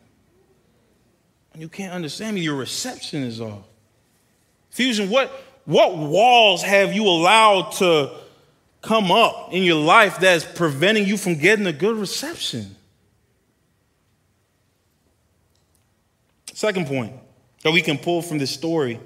[1.52, 2.40] And you can't understand me.
[2.40, 3.64] Your reception is off.
[4.70, 5.30] Fusion, what,
[5.66, 8.10] what walls have you allowed to
[8.80, 12.74] come up in your life that's preventing you from getting a good reception?
[16.54, 17.12] Second point
[17.62, 18.98] that we can pull from this story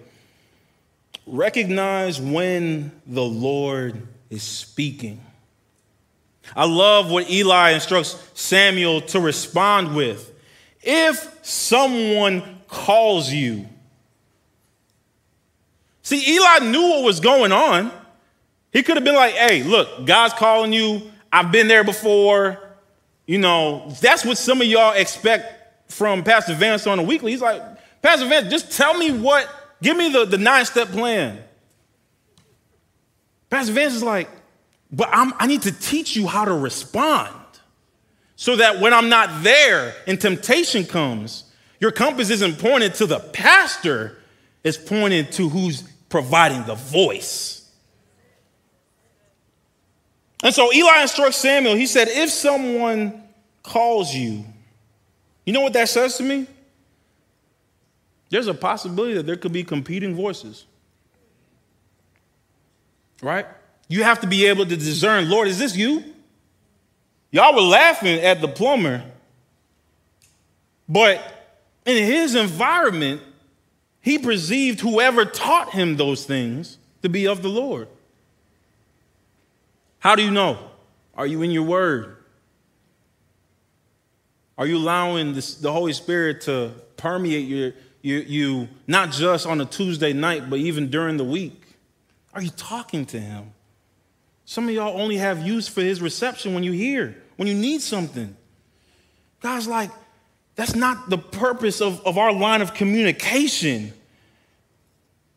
[1.26, 5.20] recognize when the Lord is speaking.
[6.56, 10.32] I love what Eli instructs Samuel to respond with.
[10.82, 13.66] If someone calls you,
[16.02, 17.92] see, Eli knew what was going on.
[18.72, 21.10] He could have been like, hey, look, God's calling you.
[21.32, 22.58] I've been there before.
[23.26, 27.32] You know, that's what some of y'all expect from Pastor Vance on a weekly.
[27.32, 27.62] He's like,
[28.02, 29.48] Pastor Vance, just tell me what,
[29.82, 31.42] give me the, the nine step plan.
[33.48, 34.28] Pastor Vance is like,
[34.92, 37.34] but I'm, I need to teach you how to respond
[38.36, 41.44] so that when I'm not there and temptation comes,
[41.80, 44.18] your compass isn't pointed to the pastor,
[44.64, 47.70] it's pointed to who's providing the voice.
[50.42, 53.22] And so Eli instructs Samuel, he said, if someone
[53.62, 54.44] calls you,
[55.44, 56.46] you know what that says to me?
[58.30, 60.64] There's a possibility that there could be competing voices.
[63.20, 63.46] Right?
[63.88, 66.04] You have to be able to discern, Lord, is this you?
[67.32, 69.04] Y'all were laughing at the plumber,
[70.88, 71.20] but
[71.84, 73.20] in his environment,
[74.00, 77.88] he perceived whoever taught him those things to be of the Lord.
[79.98, 80.58] How do you know?
[81.14, 82.16] Are you in your word?
[84.56, 87.72] Are you allowing this, the Holy Spirit to permeate your,
[88.02, 91.62] you, you, not just on a Tuesday night, but even during the week?
[92.32, 93.52] Are you talking to Him?
[94.44, 97.82] Some of y'all only have use for His reception when you hear, when you need
[97.82, 98.36] something.
[99.40, 99.90] God's like,
[100.56, 103.92] that's not the purpose of, of our line of communication.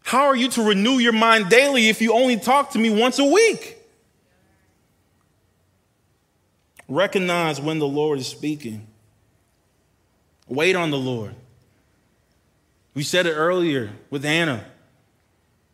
[0.04, 3.20] How are you to renew your mind daily if you only talk to me once
[3.20, 3.78] a week?
[6.88, 8.86] Recognize when the Lord is speaking.
[10.48, 11.36] Wait on the Lord.
[12.94, 14.66] We said it earlier with Hannah.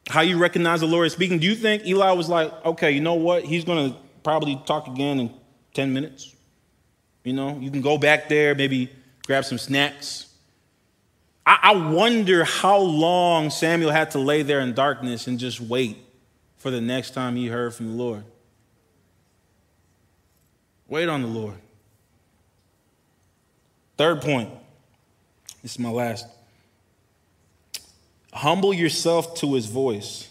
[0.08, 1.40] How you recognize the Lord is speaking.
[1.40, 3.44] Do you think Eli was like, okay, you know what?
[3.44, 5.34] He's going to probably talk again in
[5.74, 6.36] 10 minutes?
[7.24, 8.90] You know, you can go back there, maybe
[9.28, 10.34] grab some snacks.
[11.46, 15.98] I, I wonder how long Samuel had to lay there in darkness and just wait
[16.58, 18.24] for the next time he heard from the Lord.
[20.88, 21.56] Wait on the Lord.
[23.98, 24.50] Third point
[25.62, 26.26] this is my last.
[28.34, 30.30] Humble yourself to his voice.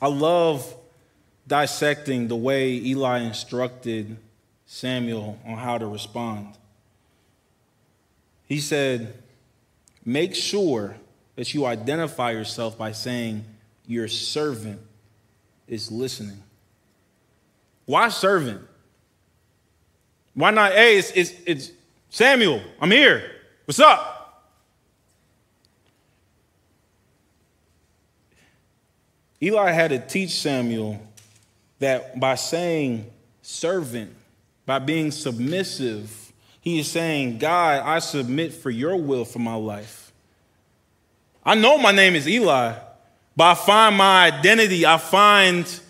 [0.00, 0.74] I love
[1.46, 4.16] dissecting the way Eli instructed
[4.66, 6.54] Samuel on how to respond.
[8.46, 9.14] He said,
[10.04, 10.96] Make sure
[11.34, 13.44] that you identify yourself by saying,
[13.86, 14.80] Your servant
[15.66, 16.42] is listening.
[17.86, 18.62] Why servant?
[20.34, 21.70] Why not, hey, it's, it's, it's
[22.10, 23.32] Samuel, I'm here.
[23.64, 24.15] What's up?
[29.42, 31.00] Eli had to teach Samuel
[31.78, 33.10] that by saying
[33.42, 34.14] servant,
[34.64, 40.12] by being submissive, he is saying, God, I submit for your will for my life.
[41.44, 42.74] I know my name is Eli,
[43.36, 45.80] but I find my identity, I find,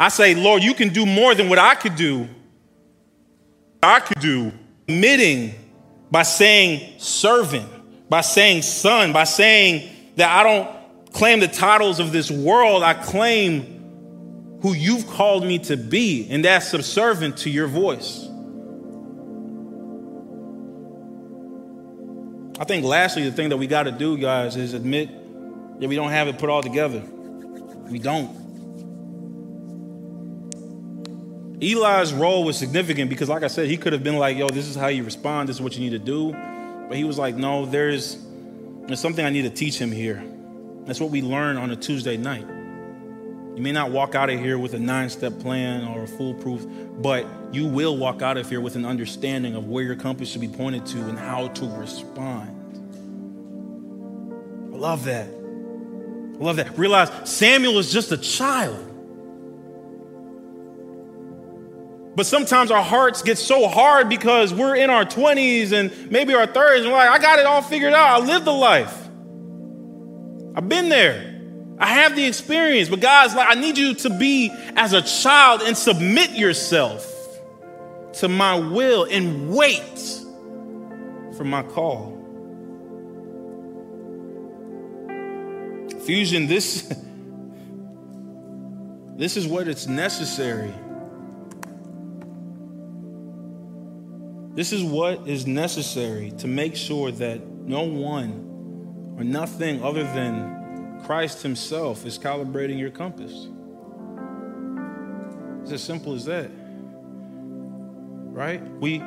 [0.00, 2.28] I say, Lord, you can do more than what I could do.
[3.82, 4.52] I could do,
[4.88, 5.54] admitting
[6.10, 7.68] by saying servant,
[8.08, 10.81] by saying son, by saying that I don't
[11.12, 12.82] claim the titles of this world.
[12.82, 18.28] I claim who you've called me to be, and that's subservient to your voice.
[22.60, 25.08] I think, lastly, the thing that we got to do, guys, is admit
[25.80, 27.00] that we don't have it put all together.
[27.00, 28.40] We don't.
[31.60, 34.68] Eli's role was significant because, like I said, he could have been like, yo, this
[34.68, 36.32] is how you respond, this is what you need to do.
[36.88, 38.18] But he was like, no, there's,
[38.86, 40.22] there's something I need to teach him here.
[40.84, 42.46] That's what we learn on a Tuesday night.
[43.54, 46.66] You may not walk out of here with a nine step plan or a foolproof,
[46.98, 50.40] but you will walk out of here with an understanding of where your compass should
[50.40, 52.58] be pointed to and how to respond.
[54.72, 55.28] I love that.
[55.28, 56.78] I love that.
[56.78, 58.88] Realize Samuel is just a child.
[62.16, 66.46] But sometimes our hearts get so hard because we're in our 20s and maybe our
[66.46, 68.22] 30s, and we're like, I got it all figured out.
[68.22, 69.01] I lived the life.
[70.54, 71.40] I've been there.
[71.78, 72.88] I have the experience.
[72.88, 77.08] But God's like, I need you to be as a child and submit yourself
[78.14, 79.98] to my will and wait
[81.36, 82.18] for my call.
[86.04, 86.82] Fusion, this,
[89.16, 90.72] this is what it's necessary
[94.54, 98.51] This is what is necessary to make sure that no one
[99.16, 103.48] or nothing other than Christ Himself is calibrating your compass.
[105.62, 106.50] It's as simple as that.
[108.30, 108.62] Right?
[108.78, 109.02] We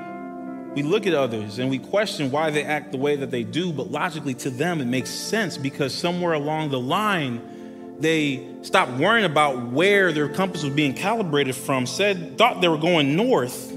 [0.75, 3.71] we look at others and we question why they act the way that they do,
[3.71, 9.25] but logically to them it makes sense because somewhere along the line they stopped worrying
[9.25, 13.71] about where their compass was being calibrated from, said thought they were going north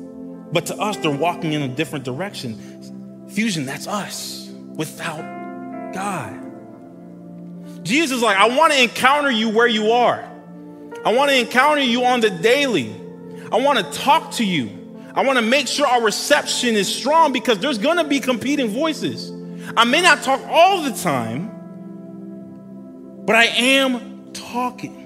[0.52, 3.28] but to us, they're walking in a different direction.
[3.28, 5.37] Fusion, that's us without
[5.92, 7.84] God.
[7.84, 10.24] Jesus is like, I want to encounter you where you are.
[11.04, 12.94] I want to encounter you on the daily.
[13.50, 14.78] I want to talk to you.
[15.14, 18.68] I want to make sure our reception is strong because there's going to be competing
[18.68, 19.32] voices.
[19.76, 21.50] I may not talk all the time,
[23.24, 24.98] but I am talking.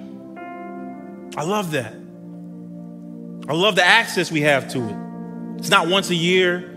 [1.36, 1.94] I love that.
[3.48, 4.96] I love the access we have to it.
[5.58, 6.68] It's not once a year.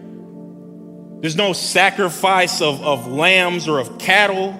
[1.21, 4.51] There's no sacrifice of, of lambs or of cattle.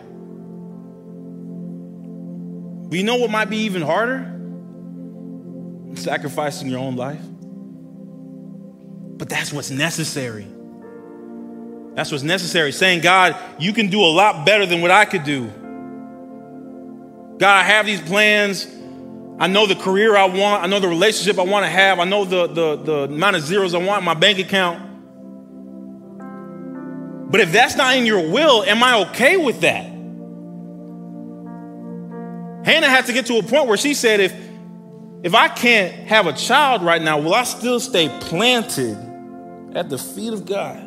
[2.90, 4.32] But you know what might be even harder?
[5.96, 7.22] Sacrificing your own life.
[9.18, 10.48] But that's what's necessary.
[11.94, 12.72] That's what's necessary.
[12.72, 15.48] Saying, God, you can do a lot better than what I could do.
[17.38, 18.68] God, I have these plans.
[19.40, 20.64] I know the career I want.
[20.64, 22.00] I know the relationship I want to have.
[22.00, 24.95] I know the, the, the amount of zeros I want in my bank account.
[27.36, 29.84] But if that's not in your will, am I okay with that?
[32.66, 34.34] Hannah had to get to a point where she said, if,
[35.22, 38.96] if I can't have a child right now, will I still stay planted
[39.76, 40.78] at the feet of God?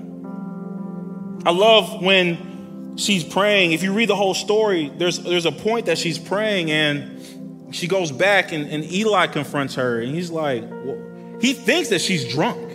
[1.46, 3.72] I love when she's praying.
[3.72, 7.88] If you read the whole story, there's, there's a point that she's praying and she
[7.88, 12.26] goes back and, and Eli confronts her, and he's like, well, he thinks that she's
[12.32, 12.67] drunk.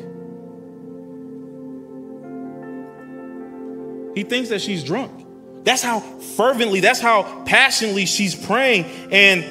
[4.16, 5.26] He thinks that she's drunk.
[5.64, 8.86] That's how fervently, that's how passionately she's praying.
[9.12, 9.44] And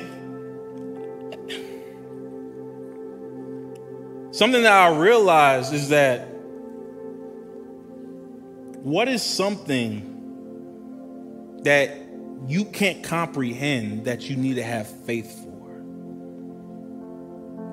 [4.35, 6.29] something that I realized is that
[8.83, 10.11] what is something
[11.63, 11.97] that
[12.49, 15.53] you can't comprehend that you need to have faith for.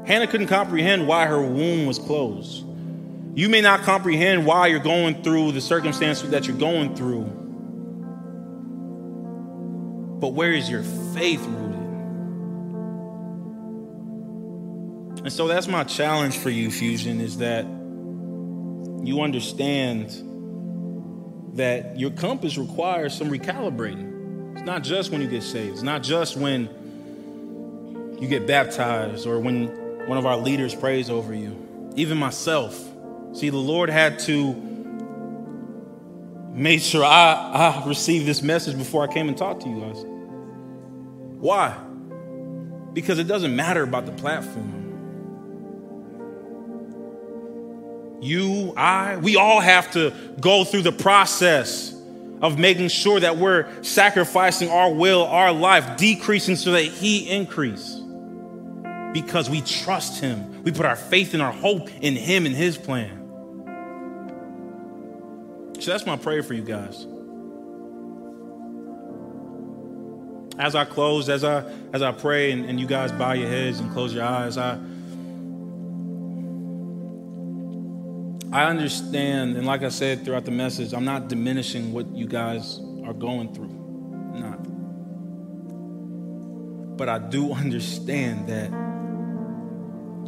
[0.06, 2.66] Hannah couldn't comprehend why her womb was closed.
[3.40, 7.24] You may not comprehend why you're going through the circumstances that you're going through.
[10.20, 10.84] But where is your
[11.14, 11.80] faith rooted?
[15.24, 17.64] And so that's my challenge for you, Fusion, is that
[19.06, 20.10] you understand
[21.56, 24.58] that your compass requires some recalibrating.
[24.58, 25.76] It's not just when you get saved.
[25.76, 26.68] It's not just when
[28.20, 29.68] you get baptized or when
[30.10, 31.94] one of our leaders prays over you.
[31.96, 32.89] Even myself.
[33.34, 34.54] See, the Lord had to
[36.54, 40.04] make sure I, I received this message before I came and talked to you guys.
[41.40, 41.78] Why?
[42.94, 44.76] Because it doesn't matter about the platform.
[48.22, 51.94] You, I, we all have to go through the process
[52.42, 58.02] of making sure that we're sacrificing our will, our life, decreasing so that He increase.
[59.14, 60.64] Because we trust Him.
[60.64, 63.19] We put our faith and our hope in Him and His plan.
[65.90, 67.08] So that's my prayer for you guys.
[70.60, 71.64] As I close, as I
[71.94, 74.74] as I pray and, and you guys bow your heads and close your eyes, I
[78.54, 82.80] I understand, and like I said throughout the message, I'm not diminishing what you guys
[83.04, 83.74] are going through.
[84.40, 84.60] Not.
[86.98, 88.70] But I do understand that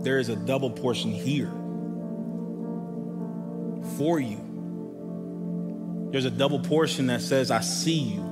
[0.04, 1.52] there is a double portion here
[4.00, 4.51] for you.
[6.12, 8.24] There's a double portion that says, I see you.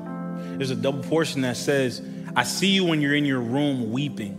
[0.57, 2.01] There's a double portion that says,
[2.35, 4.35] I see you when you're in your room weeping.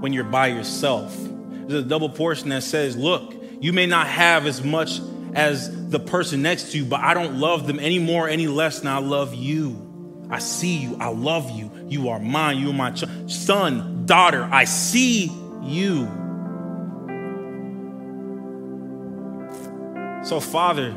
[0.00, 1.16] when you're by yourself.
[1.18, 5.00] There's a double portion that says, Look, you may not have as much
[5.34, 8.80] as the person next to you, but I don't love them any more, any less
[8.80, 10.26] than I love you.
[10.30, 10.96] I see you.
[11.00, 11.70] I love you.
[11.88, 12.58] You are mine.
[12.58, 14.48] You are my ch- son, daughter.
[14.50, 15.30] I see
[15.62, 16.08] you.
[20.24, 20.94] So, Father,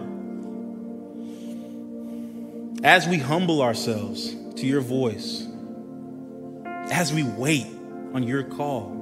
[2.83, 5.45] as we humble ourselves to your voice,
[6.91, 7.67] as we wait
[8.13, 8.95] on your call,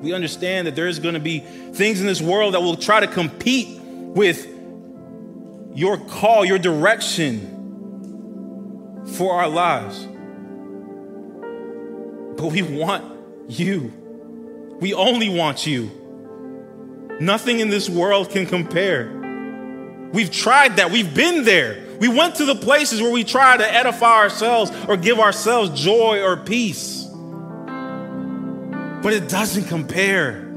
[0.00, 3.06] we understand that there's going to be things in this world that will try to
[3.06, 4.46] compete with
[5.74, 7.56] your call, your direction
[9.16, 10.06] for our lives.
[12.40, 13.04] But we want
[13.50, 13.92] you.
[14.80, 15.90] We only want you.
[17.20, 19.12] Nothing in this world can compare.
[20.12, 20.90] We've tried that.
[20.90, 21.89] We've been there.
[22.00, 26.22] We went to the places where we try to edify ourselves or give ourselves joy
[26.22, 27.04] or peace.
[29.02, 30.48] But it doesn't compare.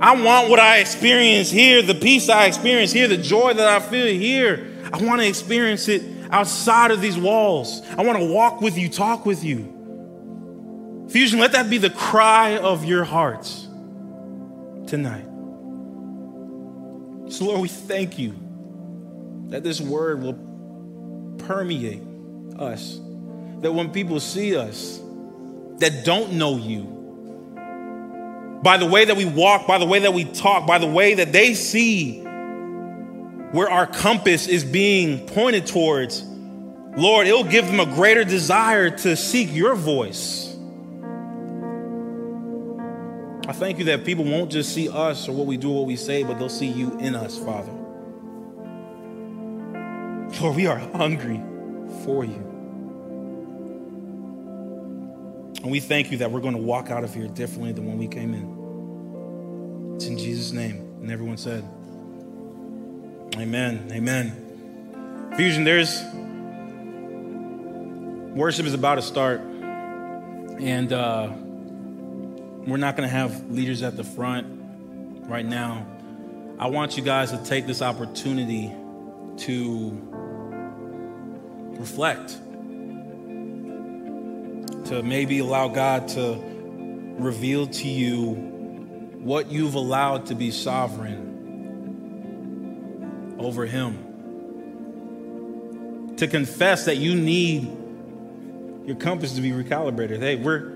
[0.00, 3.78] I want what I experience here, the peace I experience here, the joy that I
[3.78, 4.68] feel here.
[4.92, 6.02] I want to experience it
[6.32, 7.82] outside of these walls.
[7.96, 11.06] I want to walk with you, talk with you.
[11.10, 13.68] Fusion, let that be the cry of your hearts
[14.88, 15.26] tonight.
[17.30, 18.41] So, Lord, we thank you
[19.52, 20.34] that this word will
[21.38, 22.02] permeate
[22.58, 22.98] us.
[23.60, 25.00] That when people see us
[25.78, 26.84] that don't know you,
[28.62, 31.14] by the way that we walk, by the way that we talk, by the way
[31.14, 36.22] that they see where our compass is being pointed towards,
[36.96, 40.48] Lord, it'll give them a greater desire to seek your voice.
[43.48, 45.88] I thank you that people won't just see us or what we do or what
[45.88, 47.81] we say, but they'll see you in us, Father.
[50.42, 51.40] Lord, we are hungry
[52.04, 52.34] for you.
[55.62, 57.96] And we thank you that we're going to walk out of here differently than when
[57.96, 59.94] we came in.
[59.94, 60.78] It's in Jesus' name.
[61.00, 61.62] And everyone said,
[63.36, 63.88] Amen.
[63.92, 65.32] Amen.
[65.36, 66.02] Fusion, there's
[68.36, 69.40] worship is about to start.
[69.40, 71.30] And uh,
[72.66, 74.48] we're not going to have leaders at the front
[75.28, 75.86] right now.
[76.58, 78.72] I want you guys to take this opportunity
[79.36, 80.11] to
[81.78, 82.38] reflect,
[84.86, 86.38] to maybe allow God to
[87.18, 88.34] reveal to you
[89.22, 91.30] what you've allowed to be sovereign
[93.38, 94.08] over Him.
[96.16, 97.70] To confess that you need
[98.86, 100.18] your compass to be recalibrated.
[100.20, 100.72] Hey, we're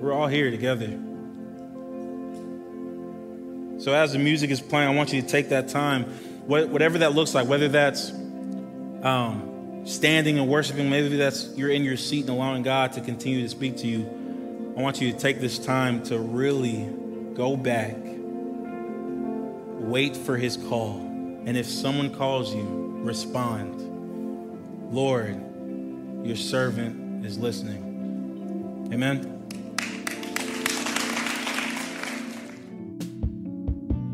[0.00, 0.98] we're all here together.
[3.80, 6.04] So as the music is playing, I want you to take that time,
[6.46, 8.10] whatever that looks like, whether that's
[9.02, 9.49] um,
[9.84, 13.48] standing and worshiping, maybe that's you're in your seat and allowing God to continue to
[13.48, 14.74] speak to you.
[14.76, 16.88] I want you to take this time to really
[17.34, 17.96] go back,
[19.78, 20.98] wait for His call,
[21.46, 24.92] and if someone calls you, respond.
[24.92, 25.40] Lord,
[26.26, 28.90] your servant is listening.
[28.92, 29.36] Amen.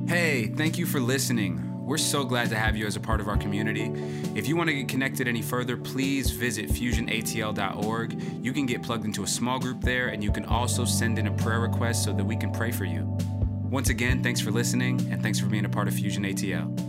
[0.09, 1.76] Hey, thank you for listening.
[1.87, 3.93] We're so glad to have you as a part of our community.
[4.35, 8.45] If you want to get connected any further, please visit fusionatl.org.
[8.45, 11.29] You can get plugged into a small group there, and you can also send in
[11.29, 13.17] a prayer request so that we can pray for you.
[13.71, 16.86] Once again, thanks for listening, and thanks for being a part of Fusion ATL.